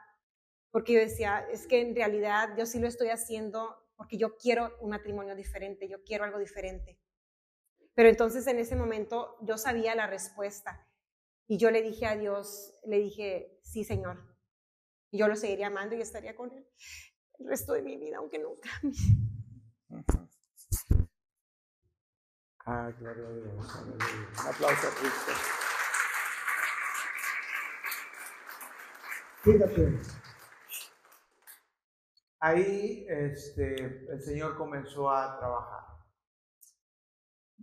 [0.71, 4.75] porque yo decía, es que en realidad yo sí lo estoy haciendo porque yo quiero
[4.81, 6.99] un matrimonio diferente, yo quiero algo diferente.
[7.93, 10.87] Pero entonces en ese momento yo sabía la respuesta
[11.47, 14.35] y yo le dije a Dios, le dije, sí, Señor.
[15.11, 16.67] Yo lo seguiría amando y estaría con Él
[17.39, 18.99] el resto de mi vida, aunque cambie.
[22.65, 23.75] Ah, gloria a Dios.
[24.47, 25.31] Aplauso a Cristo.
[32.39, 35.83] Ahí este, el Señor comenzó a trabajar.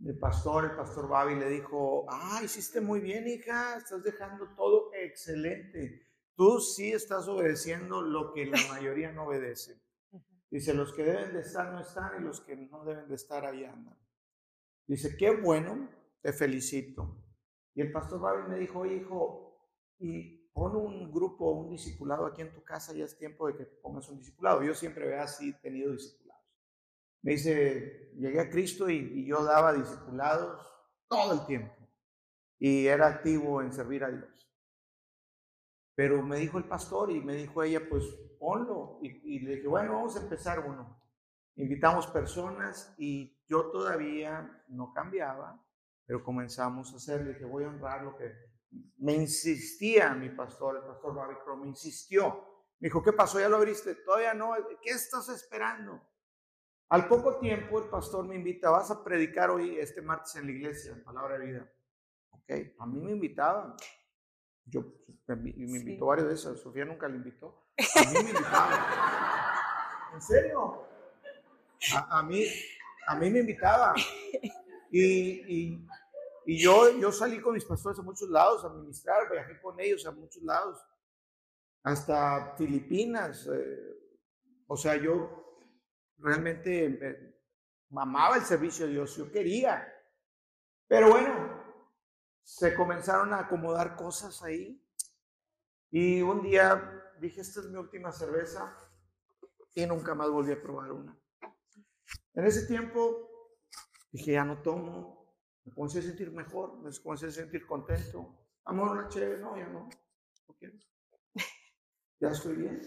[0.04, 4.90] El pastor, el pastor Babi le dijo, ah, hiciste muy bien, hija, estás dejando todo
[4.94, 6.06] excelente.
[6.34, 9.80] Tú sí estás obedeciendo lo que la mayoría no obedece.
[10.50, 13.44] Dice, los que deben de estar no están y los que no deben de estar
[13.44, 13.96] ahí andan.
[14.86, 15.88] Dice, qué bueno,
[16.20, 17.22] te felicito.
[17.74, 22.52] Y el pastor Babi me dijo, hijo, y pon un grupo, un discipulado aquí en
[22.52, 24.64] tu casa, ya es tiempo de que pongas un discipulado.
[24.64, 26.44] Yo siempre había así tenido discipulados.
[27.22, 30.66] Me dice, llegué a Cristo y, y yo daba discipulados
[31.06, 31.76] todo el tiempo.
[32.58, 34.49] Y era activo en servir a Dios.
[36.00, 38.06] Pero me dijo el pastor y me dijo ella, pues
[38.38, 39.00] ponlo.
[39.02, 40.98] Y, le dije, bueno, vamos a empezar uno.
[41.56, 45.62] Invitamos personas y yo todavía no cambiaba,
[46.06, 48.32] pero comenzamos a hacer, le dije, voy a honrar lo que
[48.96, 52.46] me insistía mi pastor, el pastor Bobby Crow, me insistió.
[52.78, 53.38] Me dijo, ¿qué pasó?
[53.38, 53.94] ¿Ya lo abriste?
[53.96, 54.54] Todavía no.
[54.80, 56.00] ¿Qué estás esperando?
[56.88, 60.52] Al poco tiempo el pastor me invita, vas a predicar hoy, este martes en la
[60.52, 61.72] iglesia, en Palabra de Vida.
[62.30, 63.76] Ok, a mí me invitaban.
[64.70, 64.84] Yo,
[65.26, 67.66] me, invitó varias veces, Sofía nunca le invitó.
[67.78, 68.80] A mí me invitaban.
[70.14, 70.86] ¿En serio?
[72.10, 72.44] A, mí,
[73.06, 73.94] a mí me invitaba.
[74.90, 75.86] Y, y,
[76.46, 80.04] y, yo, yo salí con mis pastores a muchos lados a ministrar, viajé con ellos
[80.06, 80.84] a muchos lados,
[81.84, 83.48] hasta Filipinas.
[83.52, 84.00] Eh,
[84.66, 85.58] o sea, yo
[86.18, 87.40] realmente eh,
[87.96, 89.86] amaba el servicio de Dios, yo quería.
[90.86, 91.59] Pero bueno,
[92.50, 94.84] se comenzaron a acomodar cosas ahí.
[95.90, 98.76] Y un día dije, esta es mi última cerveza
[99.74, 101.16] y nunca más volví a probar una.
[102.34, 103.28] En ese tiempo
[104.10, 108.36] dije, ya no tomo, me comencé a sentir mejor, me comencé a sentir contento.
[108.64, 109.88] Amor, una chévere, no, ya no,
[110.48, 110.76] no quiero.
[112.18, 112.80] Ya estoy bien.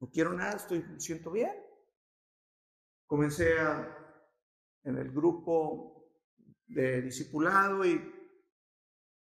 [0.00, 1.54] No quiero nada, estoy, me siento bien.
[3.06, 4.24] Comencé a,
[4.82, 6.10] en el grupo
[6.66, 8.15] de discipulado y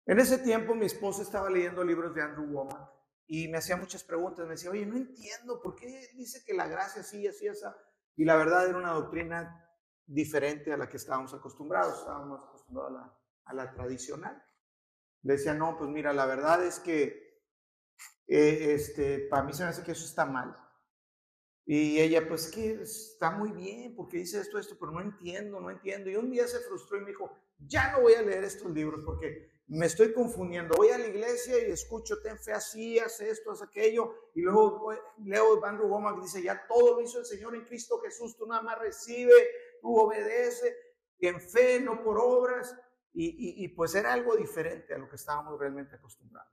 [0.09, 2.91] en ese tiempo mi esposa estaba leyendo libros de Andrew Womack
[3.27, 4.47] y me hacía muchas preguntas.
[4.47, 7.77] Me decía, oye, no entiendo por qué dice que la gracia sí, así, esa.
[8.17, 9.71] Y la verdad era una doctrina
[10.07, 11.99] diferente a la que estábamos acostumbrados.
[11.99, 14.43] Estábamos acostumbrados a la, a la tradicional.
[15.25, 17.45] Le decía, no, pues mira, la verdad es que
[18.27, 20.57] eh, este, para mí se me hace que eso está mal.
[21.67, 25.71] Y ella, pues que está muy bien, porque dice esto, esto, pero no entiendo, no
[25.71, 26.09] entiendo.
[26.09, 29.03] Y un día se frustró y me dijo, ya no voy a leer estos libros
[29.05, 30.75] porque me estoy confundiendo.
[30.77, 34.14] Voy a la iglesia y escucho, ten fe así, haz esto, haz aquello.
[34.35, 38.37] Y luego leo Andrew Womack dice, ya todo lo hizo el Señor en Cristo Jesús,
[38.37, 39.33] tú nada más recibe,
[39.83, 40.75] tú obedece,
[41.21, 42.75] en fe, no por obras.
[43.12, 46.53] Y, y pues era algo diferente a lo que estábamos realmente acostumbrados.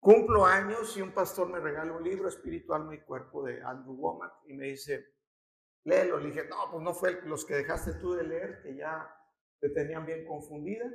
[0.00, 4.32] Cumplo años y un pastor me regala un libro, Espiritual, mi cuerpo, de Andrew Womack,
[4.46, 5.06] y me dice,
[5.84, 6.18] léelo.
[6.18, 9.14] Le dije, no, pues no fue los que dejaste tú de leer, que ya
[9.60, 10.90] te tenían bien confundida.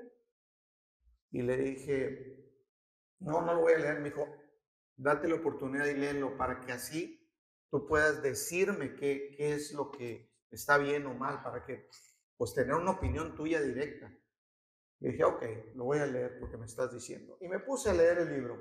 [1.32, 2.38] Y le dije,
[3.20, 4.00] no, no lo voy a leer.
[4.00, 4.28] Me dijo,
[4.96, 7.28] date la oportunidad de leerlo para que así
[7.70, 11.90] tú puedas decirme qué, qué es lo que está bien o mal, para que
[12.38, 14.12] pues tener una opinión tuya directa.
[15.00, 15.44] Le dije, ok,
[15.76, 17.38] lo voy a leer porque me estás diciendo.
[17.42, 18.58] Y me puse a leer el libro.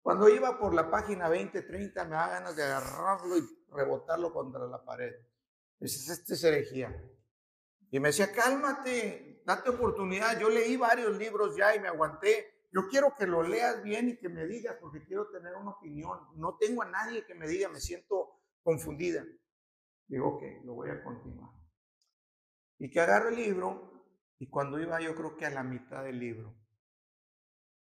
[0.00, 3.42] Cuando iba por la página 20, 30, me da ganas de agarrarlo y
[3.72, 5.12] rebotarlo contra la pared.
[5.80, 6.94] Dices, este es herejía.
[7.90, 10.38] Y me decía, cálmate, date oportunidad.
[10.38, 12.66] Yo leí varios libros ya y me aguanté.
[12.72, 16.18] Yo quiero que lo leas bien y que me digas, porque quiero tener una opinión.
[16.34, 19.24] No tengo a nadie que me diga, me siento confundida.
[20.08, 21.50] Digo, ok, lo voy a continuar.
[22.78, 24.04] Y que agarro el libro,
[24.38, 26.54] y cuando iba yo creo que a la mitad del libro.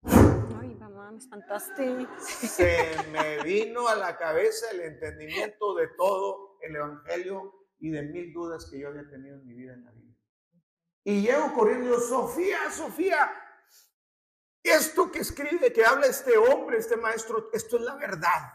[0.04, 2.06] Ay, mamá, me espantaste.
[2.18, 8.32] Se me vino a la cabeza el entendimiento de todo el Evangelio y de mil
[8.32, 10.16] dudas que yo había tenido en mi vida en la vida.
[11.04, 13.30] Y llego corriendo Sofía, Sofía,
[14.62, 18.54] esto que escribe, que habla este hombre, este maestro, esto es la verdad.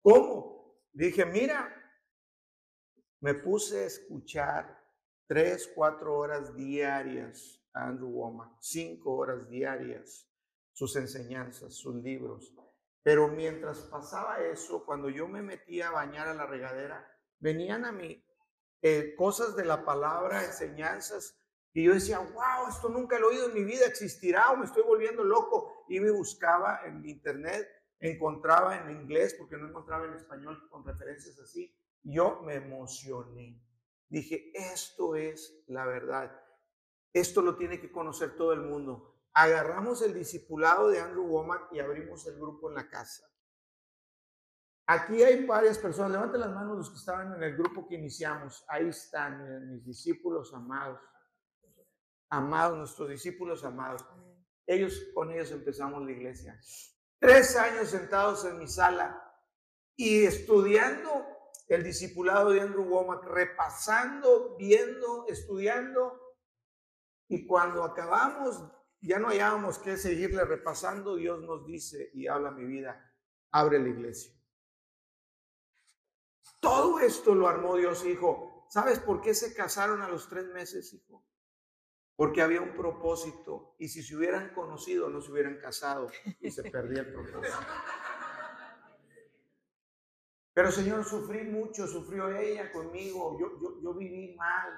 [0.00, 0.74] ¿Cómo?
[0.90, 1.70] Dije, mira,
[3.20, 4.82] me puse a escuchar
[5.26, 10.32] tres, cuatro horas diarias a Andrew Womack, cinco horas diarias,
[10.72, 12.54] sus enseñanzas, sus libros.
[13.02, 17.06] Pero mientras pasaba eso, cuando yo me metía a bañar a la regadera,
[17.38, 18.25] venían a mí
[18.88, 21.36] eh, cosas de la palabra, enseñanzas,
[21.76, 24.64] y yo decía, wow, esto nunca lo he oído en mi vida, existirá o me
[24.64, 25.84] estoy volviendo loco.
[25.90, 27.68] Y me buscaba en internet,
[28.00, 31.76] encontraba en inglés, porque no encontraba en español con referencias así.
[32.02, 33.60] Yo me emocioné.
[34.08, 36.32] Dije, esto es la verdad.
[37.12, 39.14] Esto lo tiene que conocer todo el mundo.
[39.34, 43.28] Agarramos el discipulado de Andrew Womack y abrimos el grupo en la casa.
[44.88, 46.12] Aquí hay varias personas.
[46.12, 48.64] Levanten las manos los que estaban en el grupo que iniciamos.
[48.68, 51.00] Ahí están, mis discípulos amados.
[52.30, 54.04] Amados, nuestros discípulos amados.
[54.64, 56.60] Ellos, con ellos empezamos la iglesia.
[57.18, 59.22] Tres años sentados en mi sala
[59.96, 61.26] y estudiando
[61.68, 66.20] el discipulado de Andrew Womack, repasando, viendo, estudiando.
[67.28, 68.62] Y cuando acabamos,
[69.00, 71.16] ya no hallábamos que seguirle repasando.
[71.16, 73.12] Dios nos dice y habla mi vida,
[73.50, 74.35] abre la iglesia.
[76.66, 78.66] Todo esto lo armó Dios, hijo.
[78.68, 81.24] ¿Sabes por qué se casaron a los tres meses, hijo?
[82.16, 86.08] Porque había un propósito y si se hubieran conocido no se hubieran casado
[86.40, 87.56] y se perdía el propósito.
[90.54, 94.72] Pero Señor, sufrí mucho, sufrió ella conmigo, yo, yo, viví mal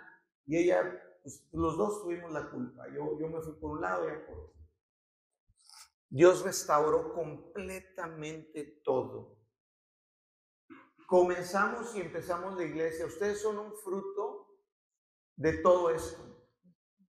[0.44, 0.82] y ella,
[1.22, 2.86] pues, los dos tuvimos la culpa.
[2.88, 4.62] Yo, yo me fui por un lado y ella por otro.
[6.10, 9.37] Dios restauró completamente todo.
[11.08, 13.06] Comenzamos y empezamos la iglesia.
[13.06, 14.60] Ustedes son un fruto
[15.36, 16.22] de todo esto,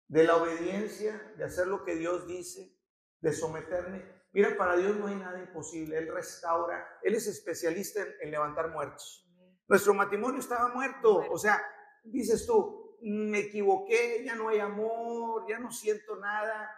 [0.08, 2.74] de la obediencia, de hacer lo que Dios dice,
[3.20, 4.02] de someterme.
[4.32, 5.98] Mira, para Dios no hay nada imposible.
[5.98, 6.88] Él restaura.
[7.04, 9.30] Él es especialista en, en levantar muertos.
[9.68, 11.26] Nuestro matrimonio estaba muerto.
[11.30, 11.62] O sea,
[12.06, 16.74] dices tú, me equivoqué, ya no hay amor, ya no siento nada.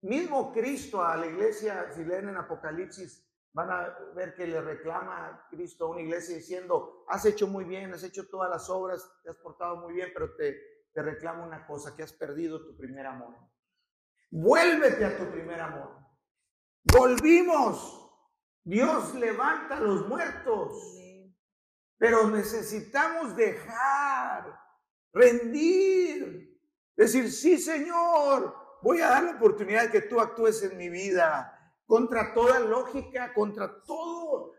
[0.00, 5.26] Mismo Cristo a la iglesia, si leen en Apocalipsis, van a ver que le reclama
[5.26, 9.10] a Cristo a una iglesia diciendo, has hecho muy bien, has hecho todas las obras,
[9.22, 10.56] te has portado muy bien, pero te,
[10.92, 13.34] te reclamo una cosa, que has perdido tu primer amor.
[14.30, 15.96] Vuélvete a tu primer amor.
[16.84, 17.96] Volvimos.
[18.62, 21.00] Dios levanta a los muertos.
[21.98, 24.58] Pero necesitamos dejar,
[25.12, 26.58] rendir,
[26.96, 31.59] decir, sí Señor, voy a dar la oportunidad de que tú actúes en mi vida,
[31.90, 34.52] contra toda lógica, contra todo,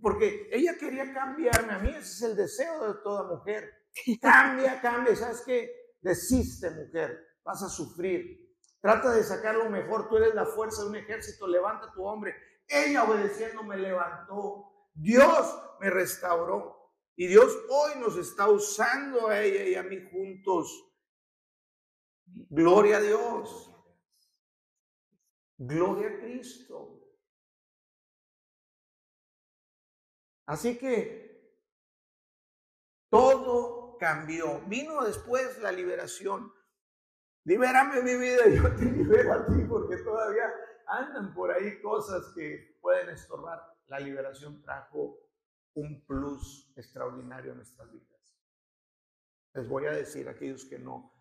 [0.00, 3.70] porque ella quería cambiarme a mí, ese es el deseo de toda mujer.
[4.22, 5.70] Cambia, cambia, ¿sabes qué?
[6.00, 8.56] Desiste, mujer, vas a sufrir.
[8.80, 12.34] Trata de sacar lo mejor, tú eres la fuerza de un ejército, levanta tu hombre.
[12.66, 14.88] Ella obedeciendo me levantó.
[14.94, 16.94] Dios me restauró.
[17.14, 20.94] Y Dios hoy nos está usando a ella y a mí juntos.
[22.48, 23.69] Gloria a Dios.
[25.62, 26.98] Gloria a Cristo.
[30.46, 31.54] Así que
[33.10, 34.62] todo cambió.
[34.62, 36.50] Vino después la liberación.
[37.44, 40.50] Libérame mi vida yo te libero a ti porque todavía
[40.86, 43.60] andan por ahí cosas que pueden estorbar.
[43.88, 45.18] La liberación trajo
[45.74, 48.34] un plus extraordinario en nuestras vidas.
[49.52, 51.19] Les voy a decir a aquellos que no.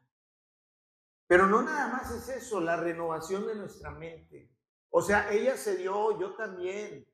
[1.30, 4.52] Pero no nada más es eso, la renovación de nuestra mente.
[4.90, 7.08] O sea, ella se dio, yo también.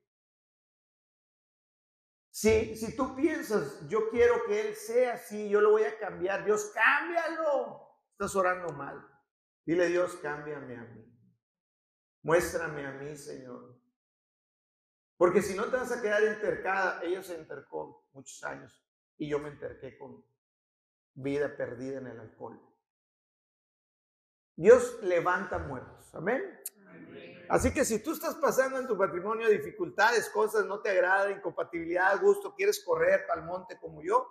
[2.30, 6.45] Si, si tú piensas, yo quiero que él sea así, yo lo voy a cambiar,
[6.45, 7.89] Dios, cámbialo.
[8.11, 9.05] Estás orando mal.
[9.66, 11.13] Dile, Dios, cámbiame a mí.
[12.22, 13.78] Muéstrame a mí, Señor.
[15.18, 18.82] Porque si no te vas a quedar intercada, ella se intercó muchos años
[19.18, 20.26] y yo me interqué con
[21.16, 22.74] vida perdida en el alcohol.
[24.56, 26.14] Dios levanta muertos.
[26.16, 26.41] Amén.
[27.49, 32.20] Así que si tú estás pasando en tu patrimonio dificultades, cosas no te agradan, incompatibilidad,
[32.20, 34.28] gusto, quieres correr el monte como yo,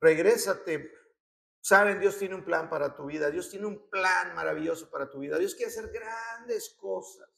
[0.00, 0.90] regrésate.
[1.60, 3.30] Saben, Dios tiene un plan para tu vida.
[3.30, 5.38] Dios tiene un plan maravilloso para tu vida.
[5.38, 7.28] Dios quiere hacer grandes cosas.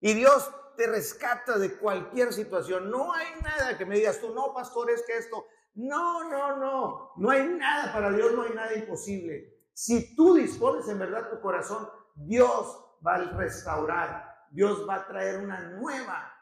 [0.00, 2.90] Y Dios te rescata de cualquier situación.
[2.90, 5.46] No hay nada que me digas tú, no, pastor, es que esto.
[5.74, 7.12] No, no, no.
[7.16, 9.53] No hay nada para Dios, no hay nada imposible.
[9.74, 14.32] Si tú dispones en verdad tu corazón, Dios va a restaurar.
[14.50, 16.32] Dios va a traer una nueva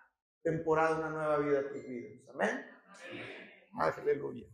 [0.43, 2.28] temporada, una nueva vida a tus vidas.
[2.35, 2.66] Amén.
[3.78, 4.47] Aleluya.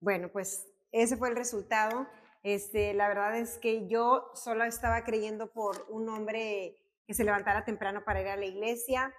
[0.00, 2.08] Bueno, pues ese fue el resultado.
[2.42, 6.76] Este, la verdad es que yo solo estaba creyendo por un hombre
[7.06, 9.14] que se levantara temprano para ir a la iglesia,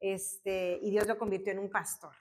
[0.00, 2.14] este, y Dios lo convirtió en un pastor.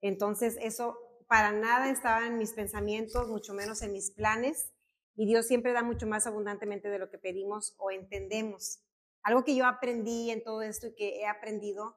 [0.00, 4.72] Entonces, eso para nada estaba en mis pensamientos, mucho menos en mis planes,
[5.14, 8.82] y Dios siempre da mucho más abundantemente de lo que pedimos o entendemos.
[9.22, 11.96] Algo que yo aprendí en todo esto y que he aprendido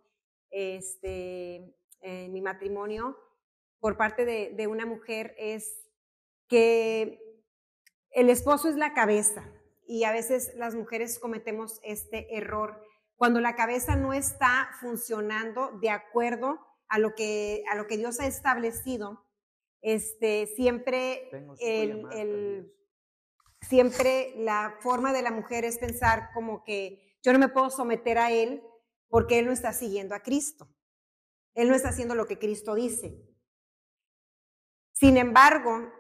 [0.50, 3.18] este, en mi matrimonio
[3.80, 5.88] por parte de, de una mujer es
[6.48, 7.20] que
[8.12, 9.54] el esposo es la cabeza,
[9.90, 15.90] y a veces las mujeres cometemos este error cuando la cabeza no está funcionando de
[15.90, 16.60] acuerdo
[16.90, 19.26] a lo que, a lo que Dios ha establecido.
[19.82, 21.30] Este, siempre,
[21.62, 22.74] el,
[23.62, 28.18] siempre la forma de la mujer es pensar como que yo no me puedo someter
[28.18, 28.64] a Él
[29.08, 30.68] porque Él no está siguiendo a Cristo.
[31.54, 33.26] Él no está haciendo lo que Cristo dice.
[34.92, 35.92] Sin embargo,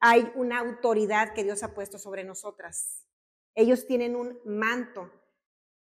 [0.00, 3.06] hay una autoridad que Dios ha puesto sobre nosotras.
[3.54, 5.10] Ellos tienen un manto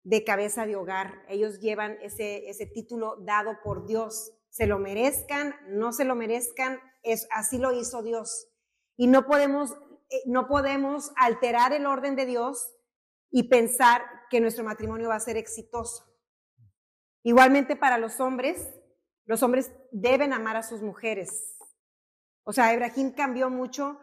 [0.04, 1.24] de cabeza de hogar.
[1.28, 4.32] Ellos llevan ese, ese título dado por Dios.
[4.50, 8.48] Se lo merezcan, no se lo merezcan, es, así lo hizo Dios.
[8.96, 9.72] Y no podemos,
[10.10, 12.72] eh, no podemos alterar el orden de Dios
[13.30, 16.04] y pensar que nuestro matrimonio va a ser exitoso.
[17.24, 18.72] Igualmente para los hombres,
[19.24, 21.56] los hombres deben amar a sus mujeres.
[22.44, 23.98] O sea, Ibrahim cambió mucho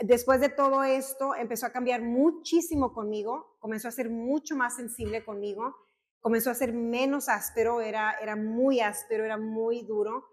[0.00, 5.24] Después de todo esto, empezó a cambiar muchísimo conmigo, comenzó a ser mucho más sensible
[5.24, 5.76] conmigo,
[6.20, 10.26] comenzó a ser menos áspero, era, era muy áspero, era muy duro,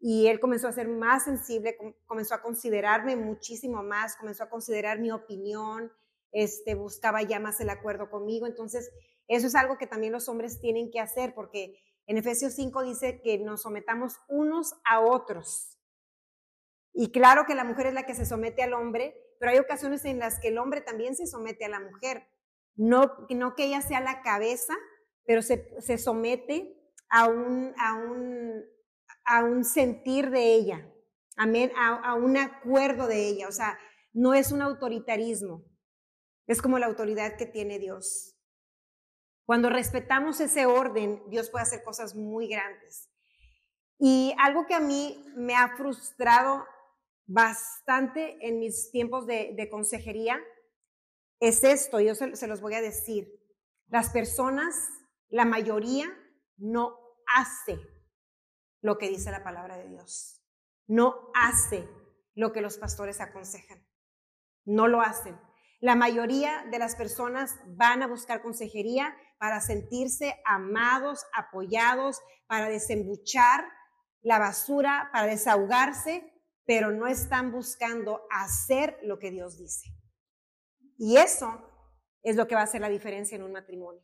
[0.00, 1.76] y él comenzó a ser más sensible,
[2.06, 5.92] comenzó a considerarme muchísimo más, comenzó a considerar mi opinión,
[6.32, 8.48] este, buscaba ya más el acuerdo conmigo.
[8.48, 8.90] Entonces,
[9.28, 11.78] eso es algo que también los hombres tienen que hacer, porque
[12.08, 15.78] en Efesios 5 dice que nos sometamos unos a otros.
[16.92, 20.04] Y claro que la mujer es la que se somete al hombre, pero hay ocasiones
[20.04, 22.26] en las que el hombre también se somete a la mujer.
[22.74, 24.74] No, que ella sea la cabeza,
[25.24, 26.74] pero se, se somete
[27.08, 28.62] a un, a, un,
[29.24, 30.88] a un sentir de ella,
[31.36, 33.48] a, a un acuerdo de ella.
[33.48, 33.78] O sea,
[34.12, 35.64] no es un autoritarismo,
[36.46, 38.36] es como la autoridad que tiene Dios.
[39.44, 43.10] Cuando respetamos ese orden, Dios puede hacer cosas muy grandes.
[43.98, 46.64] Y algo que a mí me ha frustrado
[47.26, 50.40] bastante en mis tiempos de, consejería
[51.42, 53.28] es esto, yo se, se los voy a decir.
[53.88, 54.74] Las personas,
[55.28, 56.08] la mayoría,
[56.56, 57.80] no hace
[58.80, 60.40] lo que dice la palabra de Dios.
[60.86, 61.88] No hace
[62.36, 63.84] lo que los pastores aconsejan.
[64.64, 65.36] No lo hacen.
[65.80, 73.64] La mayoría de las personas van a buscar consejería para sentirse amados, apoyados, para desembuchar
[74.20, 76.22] la basura, para desahogarse,
[76.64, 80.01] pero no están buscando hacer lo que Dios dice.
[81.02, 81.68] Y eso
[82.22, 84.02] es lo que va a hacer la diferencia en un matrimonio.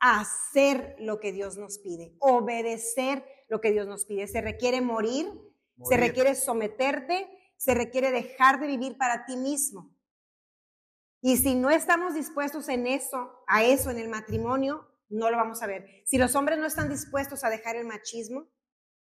[0.00, 4.26] Hacer lo que Dios nos pide, obedecer lo que Dios nos pide.
[4.26, 5.48] Se requiere morir, morir.
[5.88, 9.94] se requiere someterte, se requiere dejar de vivir para ti mismo
[11.22, 15.62] y si no estamos dispuestos en eso, a eso en el matrimonio, no lo vamos
[15.62, 16.02] a ver.
[16.06, 18.48] Si los hombres no están dispuestos a dejar el machismo,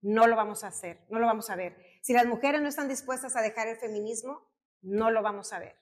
[0.00, 1.76] no lo vamos a hacer, no lo vamos a ver.
[2.02, 4.48] Si las mujeres no están dispuestas a dejar el feminismo,
[4.80, 5.76] no lo vamos a ver.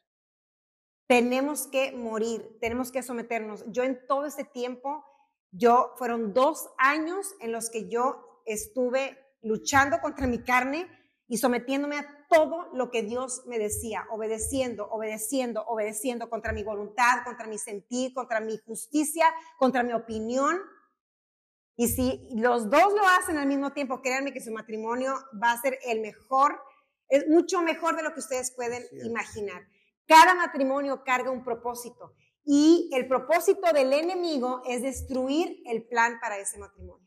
[1.07, 3.65] Tenemos que morir, tenemos que someternos.
[3.69, 5.05] Yo en todo este tiempo,
[5.53, 10.89] yo fueron dos años en los que yo estuve luchando contra mi carne
[11.29, 17.25] y sometiéndome a todo lo que Dios me decía, obedeciendo, obedeciendo, obedeciendo contra mi voluntad,
[17.25, 19.27] contra mi sentir, contra mi justicia,
[19.59, 20.61] contra mi opinión.
[21.77, 25.61] Y si los dos lo hacen al mismo tiempo, créanme que su matrimonio va a
[25.61, 26.61] ser el mejor,
[27.09, 29.63] es mucho mejor de lo que ustedes pueden imaginar.
[30.07, 36.39] Cada matrimonio carga un propósito y el propósito del enemigo es destruir el plan para
[36.39, 37.07] ese matrimonio.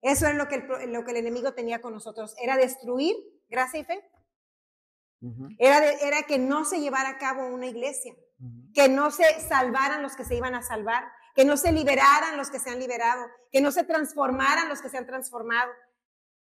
[0.00, 3.16] Eso es lo que el, lo que el enemigo tenía con nosotros, era destruir,
[3.48, 4.02] gracia y fe,
[5.58, 8.12] era, era que no se llevara a cabo una iglesia,
[8.74, 11.04] que no se salvaran los que se iban a salvar,
[11.34, 14.88] que no se liberaran los que se han liberado, que no se transformaran los que
[14.88, 15.70] se han transformado,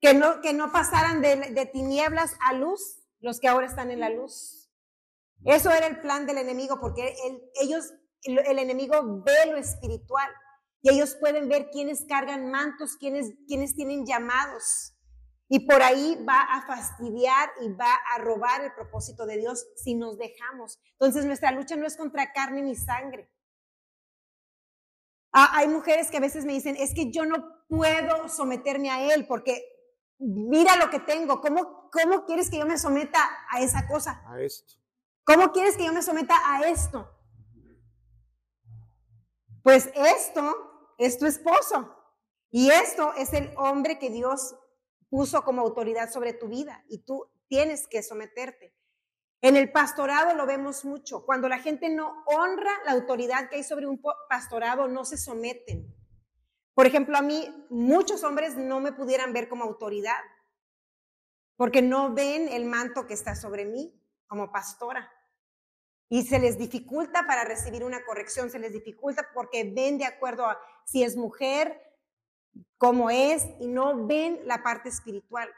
[0.02, 4.10] que no, que no pasaran de, tinieblas a luz los que ahora están en la
[4.10, 4.55] luz.
[5.44, 7.16] Eso era el plan del enemigo, porque
[7.62, 10.30] ellos, el, enemigo ve lo espiritual
[10.82, 14.96] y ellos pueden ver quiénes cargan mantos, quiénes, quiénes tienen llamados.
[15.48, 19.94] Y por ahí va a fastidiar y va a robar el propósito de Dios si
[19.94, 20.80] nos dejamos.
[20.94, 23.30] Entonces nuestra lucha no es contra carne ni sangre.
[25.32, 29.14] Ah, hay mujeres que a veces me dicen, es que yo no puedo someterme a
[29.14, 29.64] Él porque
[30.18, 31.42] mira lo que tengo.
[31.42, 33.20] ¿Cómo, cómo quieres que yo me someta
[33.52, 34.24] a esa cosa?
[34.26, 34.76] A esto.
[35.26, 37.12] ¿Cómo quieres que yo me someta a esto?
[39.64, 41.92] Pues esto es tu esposo.
[42.52, 44.56] Y esto es el hombre que Dios
[45.10, 48.76] puso como autoridad sobre tu vida y tú tienes que someterte.
[49.42, 51.26] En el pastorado lo vemos mucho.
[51.26, 54.00] Cuando la gente no honra la autoridad que hay sobre un
[54.30, 55.94] pastorado, no se someten.
[56.76, 60.22] Por ejemplo, a mí muchos hombres no me pudieran ver como autoridad
[61.58, 65.12] porque no ven el manto que está sobre mí como pastora.
[66.10, 70.46] Y se les dificulta para recibir una corrección, se les dificulta porque ven de acuerdo
[70.46, 71.82] a si es mujer,
[72.78, 75.50] como es y no ven la parte espiritual.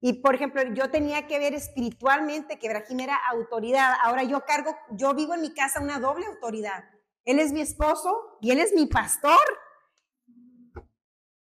[0.00, 3.94] Y por ejemplo, yo tenía que ver espiritualmente que Brahim era autoridad.
[4.02, 6.82] Ahora yo cargo, yo vivo en mi casa una doble autoridad.
[7.24, 9.38] Él es mi esposo y él es mi pastor.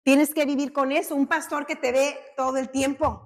[0.02, 1.14] Tienes que vivir con eso.
[1.14, 3.25] Un pastor que te ve todo el tiempo.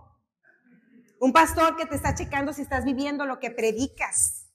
[1.20, 4.50] Un pastor que te está checando si estás viviendo lo que predicas.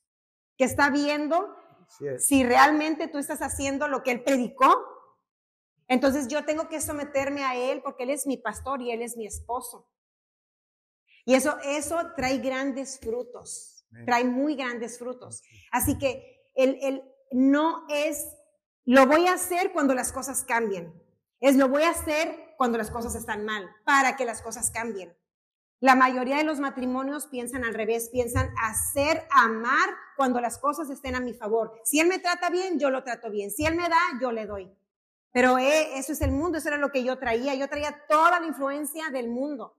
[0.57, 1.55] Que está viendo
[2.19, 4.95] si realmente tú estás haciendo lo que él predicó
[5.87, 9.17] entonces yo tengo que someterme a Él porque Él es mi pastor y Él es
[9.17, 9.87] mi esposo.
[11.25, 15.41] Y eso, eso trae grandes frutos, trae muy grandes frutos.
[15.71, 18.27] Así que el, el, no es,
[18.85, 20.93] lo voy a hacer cuando las cosas cambien,
[21.39, 25.15] es lo voy a hacer cuando las cosas están mal, para que las cosas cambien.
[25.85, 29.87] La mayoría de los matrimonios piensan al revés, piensan hacer, amar
[30.17, 31.79] cuando las cosas estén a mi favor.
[31.83, 33.51] Si Él me trata bien, yo lo trato bien.
[33.51, 34.67] Si Él me da, yo le doy.
[35.31, 37.53] Pero eh, eso es el mundo, eso era lo que yo traía.
[37.53, 39.77] Yo traía toda la influencia del mundo.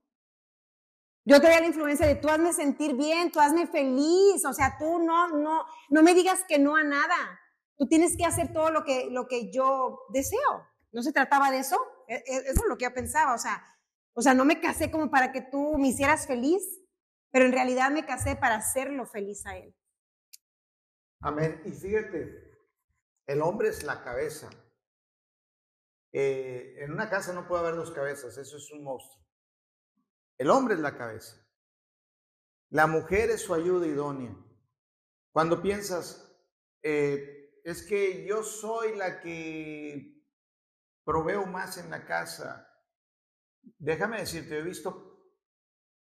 [1.24, 5.00] Yo doy la influencia de tú hazme sentir bien, tú hazme feliz, o sea, tú
[5.00, 7.16] no, no, no me digas que no a nada.
[7.76, 10.68] Tú tienes que hacer todo lo que, lo que yo deseo.
[10.92, 11.80] ¿No se trataba de eso?
[12.06, 13.60] E, e, eso es lo que yo pensaba, o sea,
[14.16, 16.62] o sea, no me casé como para que tú me hicieras feliz,
[17.30, 19.76] pero en realidad me casé para hacerlo feliz a él.
[21.20, 21.60] Amén.
[21.66, 22.50] Y fíjate,
[23.26, 24.48] el hombre es la cabeza.
[26.12, 29.22] Eh, en una casa no puede haber dos cabezas, eso es un monstruo.
[30.38, 31.46] El hombre es la cabeza.
[32.70, 34.34] La mujer es su ayuda idónea.
[35.30, 36.34] Cuando piensas,
[36.82, 40.24] eh, es que yo soy la que
[41.04, 42.66] proveo más en la casa.
[43.78, 45.16] Déjame decirte, he visto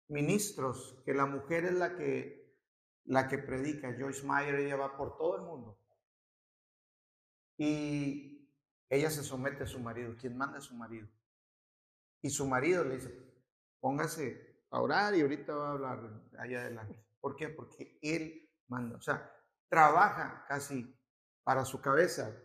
[0.09, 2.59] ministros que la mujer es la que,
[3.05, 3.97] la que predica.
[3.99, 5.79] Joyce Meyer, ella va por todo el mundo.
[7.57, 8.49] Y
[8.89, 11.09] ella se somete a su marido, quien manda a su marido.
[12.21, 13.33] Y su marido le dice,
[13.81, 17.05] póngase a orar y ahorita va a hablar allá adelante.
[17.21, 17.49] ¿Por qué?
[17.49, 19.31] Porque él manda, o sea,
[19.69, 20.99] trabaja casi
[21.43, 22.37] para su cabeza,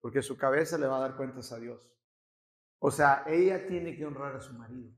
[0.00, 1.80] porque su cabeza le va a dar cuentas a Dios.
[2.84, 4.90] O sea, ella tiene que honrar a su marido.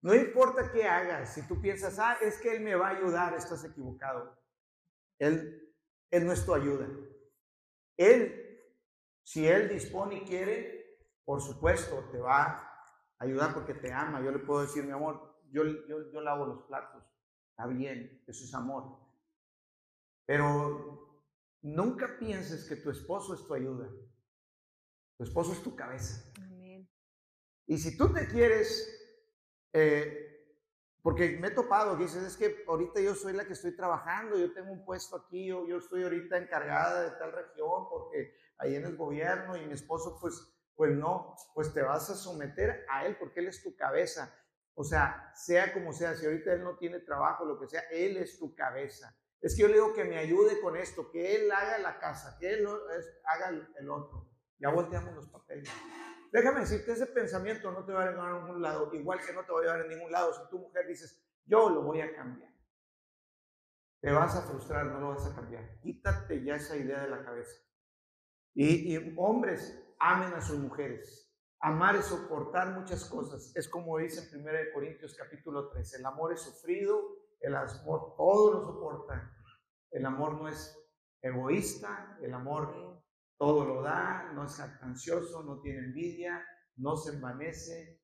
[0.00, 3.32] No importa qué hagas, si tú piensas, ah, es que él me va a ayudar,
[3.34, 4.36] estás equivocado.
[5.20, 5.72] Él,
[6.10, 6.88] él no es tu ayuda.
[7.96, 8.60] Él,
[9.22, 12.68] si él dispone y quiere, por supuesto, te va
[13.20, 14.20] ayudar porque te ama.
[14.20, 17.04] Yo le puedo decir, mi amor, yo, yo, yo lavo los platos.
[17.50, 18.98] Está bien, eso es amor.
[20.26, 21.22] Pero
[21.60, 23.88] nunca pienses que tu esposo es tu ayuda.
[25.16, 26.32] Tu esposo es tu cabeza.
[27.66, 28.88] Y si tú te quieres,
[29.72, 30.18] eh,
[31.02, 34.38] porque me he topado que dices, es que ahorita yo soy la que estoy trabajando,
[34.38, 38.76] yo tengo un puesto aquí, yo, yo estoy ahorita encargada de tal región, porque ahí
[38.76, 43.06] en el gobierno y mi esposo pues pues no, pues te vas a someter a
[43.06, 44.34] Él porque Él es tu cabeza.
[44.74, 48.16] O sea, sea como sea, si ahorita Él no tiene trabajo, lo que sea, Él
[48.16, 49.14] es tu cabeza.
[49.40, 52.36] Es que yo le digo que me ayude con esto, que Él haga la casa,
[52.40, 52.66] que Él
[53.24, 53.48] haga
[53.78, 54.28] el otro.
[54.58, 55.68] Ya volteamos los papeles.
[56.32, 59.44] Déjame decirte, ese pensamiento no te va a llevar a ningún lado, igual que no
[59.44, 60.32] te va a llevar a ningún lado.
[60.32, 62.50] Si tu mujer dices, yo lo voy a cambiar,
[64.00, 65.78] te vas a frustrar, no lo vas a cambiar.
[65.80, 67.60] Quítate ya esa idea de la cabeza.
[68.54, 71.30] Y, hombres, amen a sus mujeres.
[71.60, 73.54] Amar es soportar muchas cosas.
[73.54, 76.98] Es como dice en 1 Corintios capítulo 3, el amor es sufrido,
[77.40, 79.36] el amor todo lo soporta.
[79.90, 80.76] El amor no es
[81.20, 82.91] egoísta, el amor
[83.42, 86.46] todo lo da, no es ansioso, no tiene envidia,
[86.76, 88.00] no se envanece.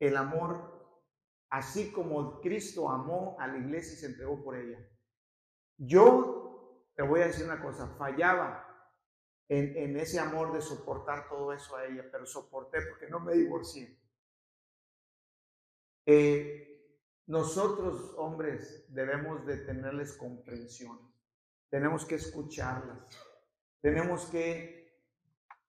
[0.00, 1.04] El amor,
[1.50, 4.78] así como Cristo amó a la iglesia y se entregó por ella.
[5.76, 8.66] Yo te voy a decir una cosa, fallaba
[9.50, 14.00] en, ese amor de soportar todo eso a ella, pero soporté porque no me divorcié.
[16.06, 20.98] Eh, nosotros, hombres, debemos de tenerles comprensión,
[21.68, 23.25] tenemos que escucharlas,
[23.86, 25.00] tenemos que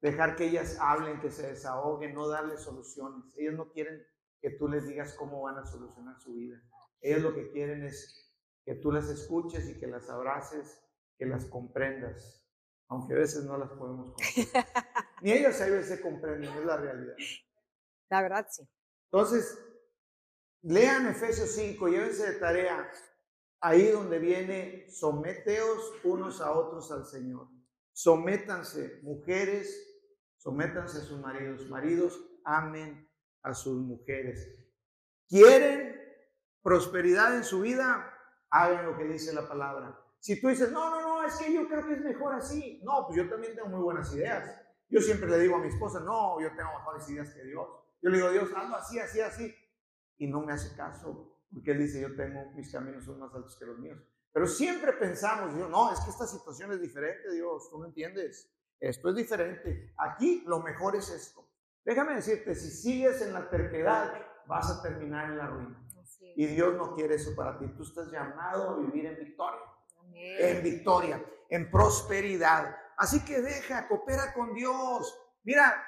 [0.01, 3.37] dejar que ellas hablen, que se desahoguen, no darles soluciones.
[3.37, 4.03] Ellos no quieren
[4.41, 6.59] que tú les digas cómo van a solucionar su vida.
[6.99, 8.35] Ellos lo que quieren es
[8.65, 10.83] que tú las escuches y que las abraces,
[11.19, 12.43] que las comprendas
[12.89, 14.65] aunque a veces no las podemos comprender.
[15.21, 17.15] Ni ellos a veces comprenden, es la realidad.
[18.09, 18.67] La verdad, sí.
[19.11, 19.59] Entonces,
[20.63, 22.89] lean Efesios 5, llévense de tarea
[23.59, 27.56] ahí donde viene, someteos unos a otros al Señor.
[27.97, 29.67] Sométanse, mujeres,
[30.37, 31.67] sométanse a sus maridos.
[31.67, 33.09] Maridos, amen
[33.41, 34.55] a sus mujeres.
[35.27, 35.99] ¿Quieren
[36.61, 38.13] prosperidad en su vida?
[38.51, 39.99] Hagan lo que dice la palabra.
[40.19, 42.79] Si tú dices, no, no, no, es que yo creo que es mejor así.
[42.83, 44.47] No, pues yo también tengo muy buenas ideas.
[44.89, 47.67] Yo siempre le digo a mi esposa, no, yo tengo mejores ideas que Dios.
[48.03, 49.55] Yo le digo, Dios, hazlo así, así, así.
[50.19, 53.57] Y no me hace caso, porque Él dice, yo tengo, mis caminos son más altos
[53.57, 53.97] que los míos.
[54.31, 58.53] Pero siempre pensamos, Dios, no, es que esta situación es diferente, Dios, tú no entiendes.
[58.79, 59.93] Esto es diferente.
[59.97, 61.49] Aquí lo mejor es esto.
[61.83, 64.13] Déjame decirte, si sigues en la terquedad,
[64.45, 65.83] vas a terminar en la ruina.
[66.35, 67.65] Y Dios no quiere eso para ti.
[67.75, 69.61] Tú estás llamado a vivir en victoria
[70.13, 72.75] en victoria, en prosperidad.
[72.97, 75.17] Así que deja, coopera con Dios.
[75.43, 75.85] Mira,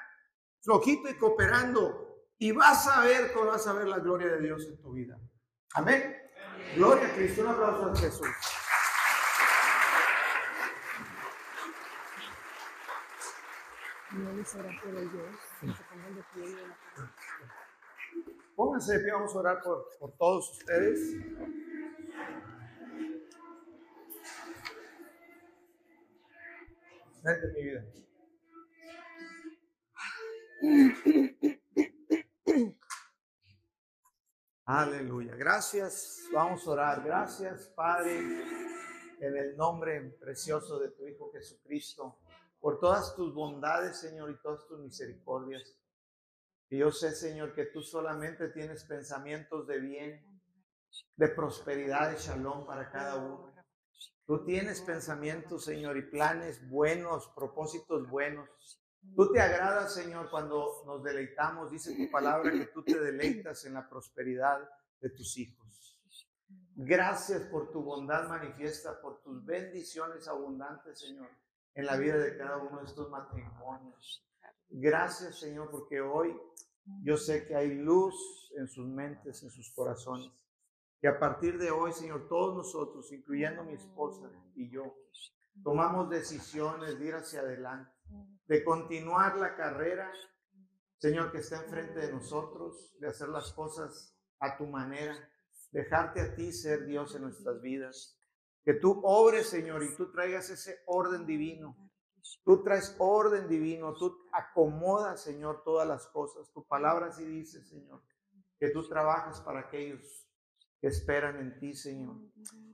[0.60, 2.08] flojito y cooperando.
[2.38, 5.18] Y vas a ver, vas a ver la gloria de Dios en tu vida.
[5.74, 6.16] Amén.
[6.76, 7.40] Gloria a Cristo.
[7.42, 8.28] Un aplauso a Jesús.
[18.56, 21.16] Pónganse de pie, vamos a orar por, por todos ustedes.
[27.22, 27.84] Vente mi vida.
[34.72, 35.34] Aleluya.
[35.34, 37.02] Gracias, vamos a orar.
[37.02, 38.20] Gracias, Padre,
[39.18, 42.20] en el nombre precioso de tu Hijo Jesucristo,
[42.60, 45.76] por todas tus bondades, Señor, y todas tus misericordias.
[46.68, 50.40] Y yo sé, Señor, que tú solamente tienes pensamientos de bien,
[51.16, 53.52] de prosperidad, de shalom para cada uno.
[54.24, 58.79] Tú tienes pensamientos, Señor, y planes buenos, propósitos buenos.
[59.14, 61.70] Tú te agradas, Señor, cuando nos deleitamos.
[61.70, 64.68] Dice tu palabra que tú te deleitas en la prosperidad
[65.00, 65.98] de tus hijos.
[66.74, 71.28] Gracias por tu bondad manifiesta, por tus bendiciones abundantes, Señor,
[71.74, 74.24] en la vida de cada uno de estos matrimonios.
[74.70, 76.34] Gracias, Señor, porque hoy
[77.02, 80.32] yo sé que hay luz en sus mentes, en sus corazones.
[81.00, 84.94] Que a partir de hoy, Señor, todos nosotros, incluyendo mi esposa y yo,
[85.62, 87.90] tomamos decisiones de ir hacia adelante,
[88.50, 90.10] de continuar la carrera,
[90.98, 95.16] Señor, que está enfrente de nosotros, de hacer las cosas a tu manera,
[95.70, 98.18] dejarte a ti ser Dios en nuestras vidas.
[98.64, 101.76] Que tú obres, Señor, y tú traigas ese orden divino.
[102.44, 106.50] Tú traes orden divino, tú acomodas, Señor, todas las cosas.
[106.52, 108.02] Tu palabra sí dice, Señor,
[108.58, 110.28] que tú trabajas para aquellos
[110.80, 112.16] que esperan en ti, Señor.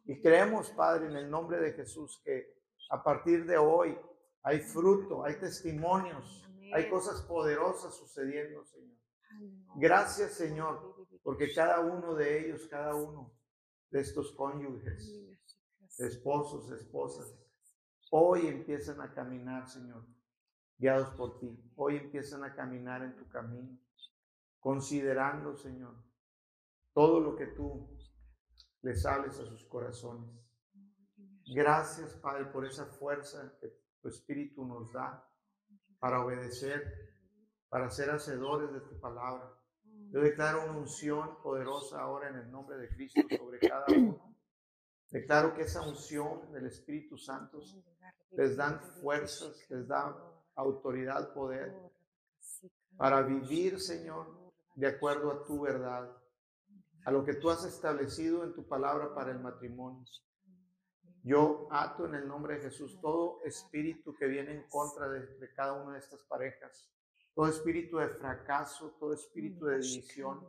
[0.07, 3.99] Y creemos, Padre, en el nombre de Jesús, que a partir de hoy
[4.47, 8.97] hay fruto, hay testimonios, hay cosas poderosas sucediendo, Señor.
[9.75, 13.35] Gracias, Señor, porque cada uno de ellos, cada uno
[13.91, 15.13] de estos cónyuges,
[15.99, 17.37] esposos, esposas,
[18.13, 20.07] hoy empiezan a caminar, Señor,
[20.79, 21.61] guiados por ti.
[21.75, 23.77] Hoy empiezan a caminar en tu camino,
[24.61, 25.97] considerando, Señor,
[26.93, 27.99] todo lo que tú
[28.83, 30.31] les hables a sus corazones.
[31.53, 35.29] Gracias, Padre, por esa fuerza que tu Espíritu nos da
[35.99, 36.81] para obedecer,
[37.69, 39.53] para ser hacedores de tu palabra.
[40.13, 44.37] Yo declaro una unción poderosa ahora en el nombre de Cristo sobre cada uno.
[45.11, 47.59] Declaro que esa unción del Espíritu Santo
[48.31, 50.17] les dan fuerzas, les da
[50.55, 51.75] autoridad, poder
[52.97, 56.17] para vivir, Señor, de acuerdo a tu verdad,
[57.05, 60.05] a lo que tú has establecido en tu palabra para el matrimonio.
[61.27, 65.73] Yo ato en el nombre de Jesús todo espíritu que viene en contra de, cada
[65.73, 66.89] una de estas parejas
[67.35, 70.41] todo espíritu de fracaso, todo espíritu de división,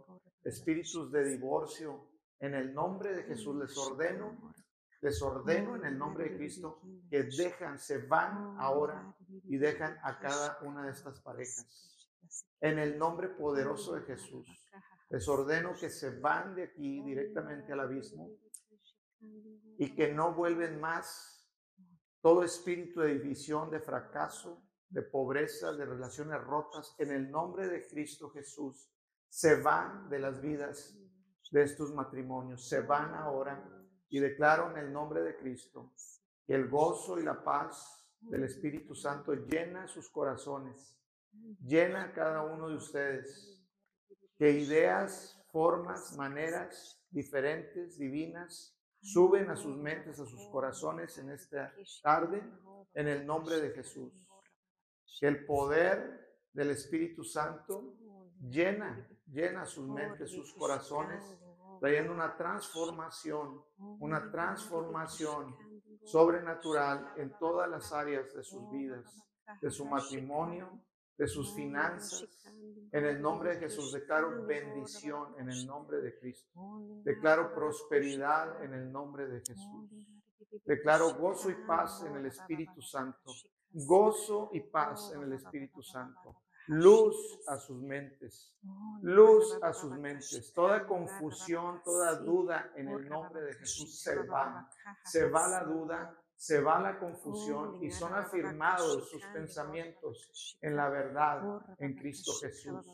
[0.43, 2.07] espíritus de divorcio.
[2.39, 4.53] En el nombre de Jesús les ordeno,
[5.01, 6.79] les ordeno en el nombre de Cristo
[7.09, 9.13] que dejan, se van ahora
[9.43, 11.67] y dejan a cada una de estas parejas.
[12.61, 14.47] En el nombre poderoso de Jesús,
[15.09, 18.29] les ordeno que se van de aquí directamente al abismo
[19.77, 21.33] y que no vuelven más.
[22.21, 27.85] Todo espíritu de división, de fracaso, de pobreza, de relaciones rotas, en el nombre de
[27.87, 28.91] Cristo Jesús,
[29.29, 30.97] se van de las vidas
[31.51, 33.63] de estos matrimonios, se van ahora
[34.09, 35.93] y declaro en el nombre de Cristo
[36.45, 40.97] que el gozo y la paz del Espíritu Santo llena sus corazones,
[41.61, 43.61] llena a cada uno de ustedes,
[44.37, 51.73] que ideas, formas, maneras diferentes, divinas, suben a sus mentes, a sus corazones en esta
[52.01, 52.43] tarde,
[52.93, 54.11] en el nombre de Jesús.
[55.19, 57.95] que el poder del Espíritu Santo
[58.39, 61.23] llena, llena sus mentes, sus corazones,
[61.79, 65.55] trayendo una transformación, una transformación
[66.03, 69.23] sobrenatural en todas las áreas de sus vidas,
[69.61, 70.81] de su matrimonio,
[71.17, 72.27] de sus finanzas.
[72.91, 76.81] En el nombre de Jesús declaro bendición en el nombre de Cristo.
[77.03, 79.89] Declaro prosperidad en el nombre de Jesús.
[80.65, 83.31] Declaro gozo y paz en el Espíritu Santo
[83.73, 86.41] gozo y paz en el Espíritu Santo.
[86.69, 87.15] Luz
[87.47, 88.53] a sus mentes,
[89.01, 90.51] luz a sus mentes.
[90.53, 94.69] Toda confusión, toda duda en el nombre de Jesús se va.
[95.05, 100.87] Se va la duda, se va la confusión y son afirmados sus pensamientos en la
[100.87, 101.41] verdad
[101.79, 102.85] en Cristo Jesús.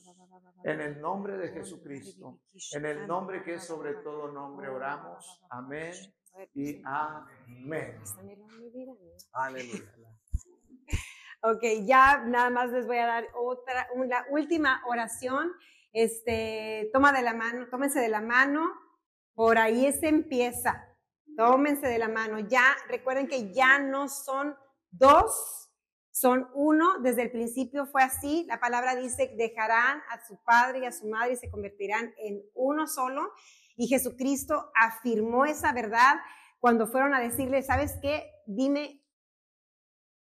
[0.64, 2.40] En el nombre de Jesucristo,
[2.72, 5.44] en el nombre que es sobre todo nombre, oramos.
[5.50, 5.94] Amén
[6.54, 8.00] y amén.
[9.34, 9.92] Aleluya.
[11.46, 15.52] Ok, ya nada más les voy a dar otra, una última oración.
[15.92, 18.72] Este, toma de la mano, tómense de la mano,
[19.36, 20.93] por ahí se empieza.
[21.36, 22.40] Tómense de la mano.
[22.40, 24.56] Ya, recuerden que ya no son
[24.92, 25.70] dos,
[26.12, 27.00] son uno.
[27.00, 28.46] Desde el principio fue así.
[28.48, 32.44] La palabra dice, dejarán a su padre y a su madre y se convertirán en
[32.54, 33.32] uno solo.
[33.76, 36.16] Y Jesucristo afirmó esa verdad
[36.60, 38.30] cuando fueron a decirle, ¿sabes qué?
[38.46, 39.04] Dime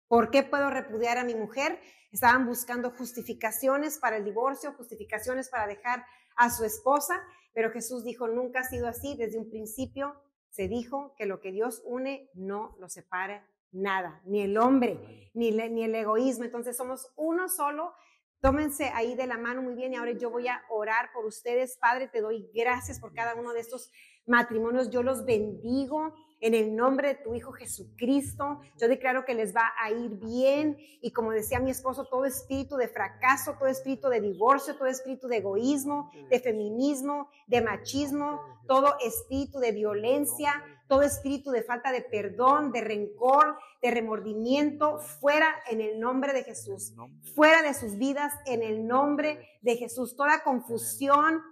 [0.09, 1.81] ¿Por qué puedo repudiar a mi mujer?
[2.13, 6.05] Estaban buscando justificaciones para el divorcio, justificaciones para dejar
[6.37, 7.21] a su esposa,
[7.53, 10.15] pero Jesús dijo, nunca ha sido así, desde un principio
[10.57, 15.51] se dijo que lo que Dios une no lo separa nada, ni el hombre, ni,
[15.51, 17.93] ni el egoísmo, entonces somos uno solo.
[18.41, 21.77] Tómense ahí de la mano muy bien y ahora yo voy a orar por ustedes.
[21.77, 23.91] Padre, te doy gracias por cada uno de estos
[24.27, 24.91] matrimonios.
[24.91, 28.61] Yo los bendigo en el nombre de tu Hijo Jesucristo.
[28.79, 32.77] Yo declaro que les va a ir bien y como decía mi esposo, todo espíritu
[32.77, 38.97] de fracaso, todo espíritu de divorcio, todo espíritu de egoísmo, de feminismo, de machismo, todo
[39.01, 45.81] espíritu de violencia, todo espíritu de falta de perdón, de rencor, de remordimiento, fuera en
[45.81, 46.95] el nombre de Jesús,
[47.35, 50.17] fuera de sus vidas en el nombre de Jesús.
[50.17, 51.43] Toda confusión,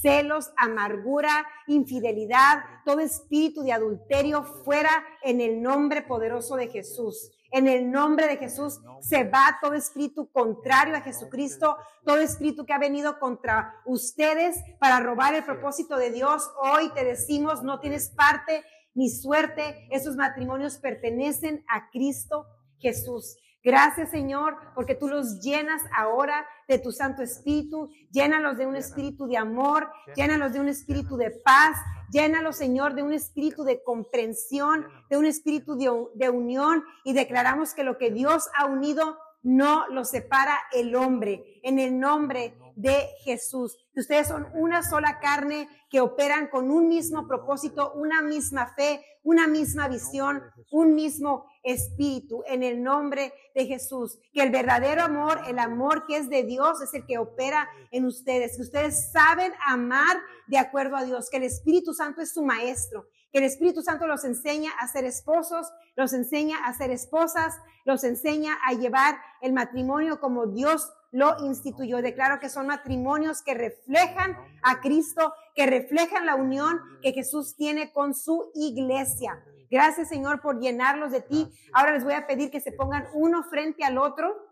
[0.00, 4.90] celos, amargura, infidelidad, todo espíritu de adulterio fuera
[5.22, 7.30] en el nombre poderoso de Jesús.
[7.50, 12.72] En el nombre de Jesús se va todo espíritu contrario a Jesucristo, todo espíritu que
[12.72, 16.50] ha venido contra ustedes para robar el propósito de Dios.
[16.62, 18.64] Hoy te decimos, no tienes parte
[18.94, 19.86] ni suerte.
[19.90, 22.46] Esos matrimonios pertenecen a Cristo
[22.78, 23.36] Jesús.
[23.64, 29.26] Gracias Señor, porque tú los llenas ahora de tu Santo Espíritu, llénalos de un espíritu
[29.26, 30.52] de amor, llénalos.
[30.52, 31.76] De un espíritu de paz,
[32.10, 36.84] llénalos Señor de un espíritu de comprensión, de un espíritu de, de unión.
[37.04, 41.60] Y declaramos que lo que Dios ha unido no lo separa el hombre.
[41.62, 43.76] En el nombre de Jesús.
[43.94, 49.46] Ustedes son una sola carne que operan con un mismo propósito, una misma fe, una
[49.46, 52.42] misma visión, un mismo espíritu.
[52.46, 54.18] En el nombre de Jesús.
[54.32, 58.04] Que el verdadero amor, el amor que es de Dios, es el que opera en
[58.04, 58.56] ustedes.
[58.56, 60.16] Que ustedes saben amar
[60.46, 61.28] de acuerdo a Dios.
[61.30, 65.06] Que el Espíritu Santo es su maestro que el Espíritu Santo los enseña a ser
[65.06, 71.36] esposos, los enseña a ser esposas, los enseña a llevar el matrimonio como Dios lo
[71.44, 72.02] instituyó.
[72.02, 77.92] Declaro que son matrimonios que reflejan a Cristo, que reflejan la unión que Jesús tiene
[77.92, 79.44] con su iglesia.
[79.70, 81.52] Gracias Señor por llenarlos de ti.
[81.72, 84.50] Ahora les voy a pedir que se pongan uno frente al otro.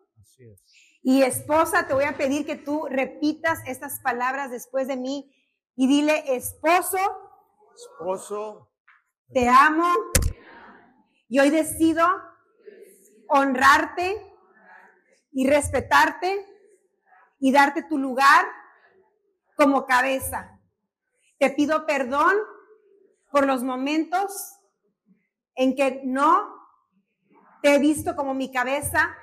[1.03, 5.35] Y esposa, te voy a pedir que tú repitas estas palabras después de mí
[5.74, 6.99] y dile, esposo,
[7.74, 8.70] esposo,
[9.32, 9.87] te amo
[11.27, 12.07] y hoy decido
[13.28, 14.27] honrarte
[15.32, 16.49] y respetarte
[17.41, 18.47] y darte tu lugar
[19.57, 20.61] como cabeza.
[21.39, 22.37] Te pido perdón
[23.33, 24.59] por los momentos
[25.55, 26.55] en que no
[27.62, 29.15] te he visto como mi cabeza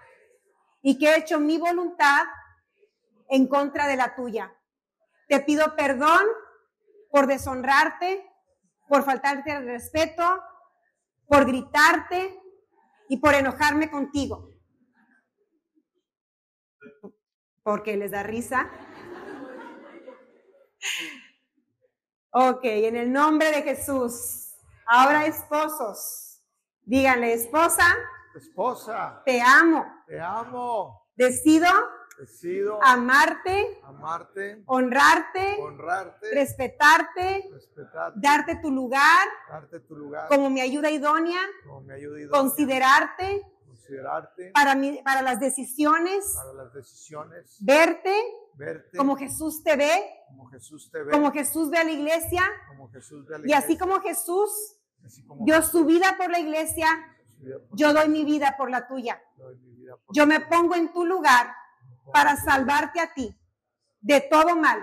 [0.81, 2.25] y que he hecho mi voluntad
[3.29, 4.53] en contra de la tuya.
[5.27, 6.23] Te pido perdón
[7.11, 8.27] por deshonrarte,
[8.87, 10.23] por faltarte el respeto,
[11.27, 12.39] por gritarte
[13.09, 14.56] y por enojarme contigo
[17.67, 18.69] porque les da risa.
[22.31, 24.55] Ok, en el nombre de Jesús.
[24.85, 26.41] Ahora esposos,
[26.83, 27.83] díganle, esposa.
[28.37, 29.21] Esposa.
[29.25, 29.85] Te amo.
[30.07, 31.09] Te amo.
[31.17, 31.67] Decido.
[32.17, 32.79] Decido.
[32.81, 33.81] Amarte.
[33.83, 34.63] Amarte.
[34.65, 35.57] Honrarte.
[35.59, 36.29] Honrarte.
[36.33, 37.49] Respetarte.
[37.51, 38.19] Respetarte.
[38.21, 39.27] Darte tu lugar.
[39.49, 40.29] Darte tu lugar.
[40.29, 41.41] Como mi ayuda idónea.
[41.65, 42.39] Como mi ayuda idónea.
[42.39, 43.56] Considerarte
[44.53, 48.13] para, mi, para las decisiones, para las decisiones, verte,
[48.55, 49.91] verte como Jesús te ve,
[50.27, 53.47] como Jesús te ve, como Jesús ve a la iglesia, como Jesús ve a la
[53.47, 54.77] y así como Jesús
[55.41, 56.87] dio su vida por la iglesia,
[57.73, 59.21] yo doy mi vida por la tuya.
[60.09, 61.53] Yo me pongo en tu lugar
[62.11, 63.37] para salvarte a ti
[64.01, 64.79] de todo mal.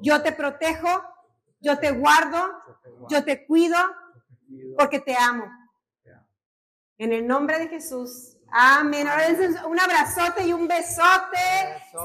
[0.00, 0.88] Yo te protejo,
[1.60, 2.38] yo te guardo,
[3.08, 3.76] yo te cuido,
[4.76, 5.46] porque te amo.
[6.98, 8.36] En el nombre de Jesús.
[8.56, 9.08] Amén.
[9.08, 9.26] Ahora
[9.66, 11.38] un abrazote y un besote.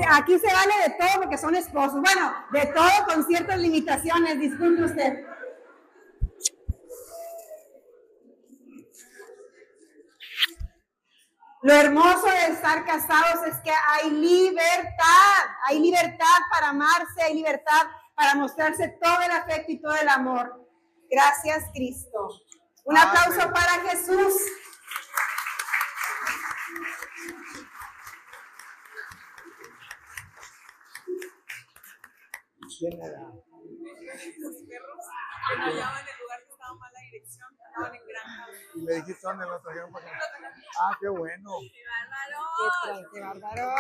[0.10, 2.02] Aquí se vale de todo porque son esposos.
[2.02, 4.40] Bueno, de todo con ciertas limitaciones.
[4.40, 5.26] Disculpe usted.
[11.62, 15.44] Lo hermoso de estar casados es que hay libertad.
[15.68, 17.86] Hay libertad para amarse, hay libertad
[18.16, 20.68] para mostrarse todo el afecto y todo el amor.
[21.12, 22.30] Gracias, Cristo.
[22.86, 24.34] Un aplauso para Jesús.
[32.80, 33.20] ¿Quién era?
[33.20, 35.06] Los perros
[35.58, 38.48] hallaban el lugar que estaba mal la dirección, estaban en granja.
[38.76, 40.20] Y le dijiste dónde lo trajeron para acá.
[40.82, 41.52] Ah, qué bueno.
[41.60, 43.10] ¡Qué bárbaro!
[43.12, 43.76] ¡Qué bárbaro!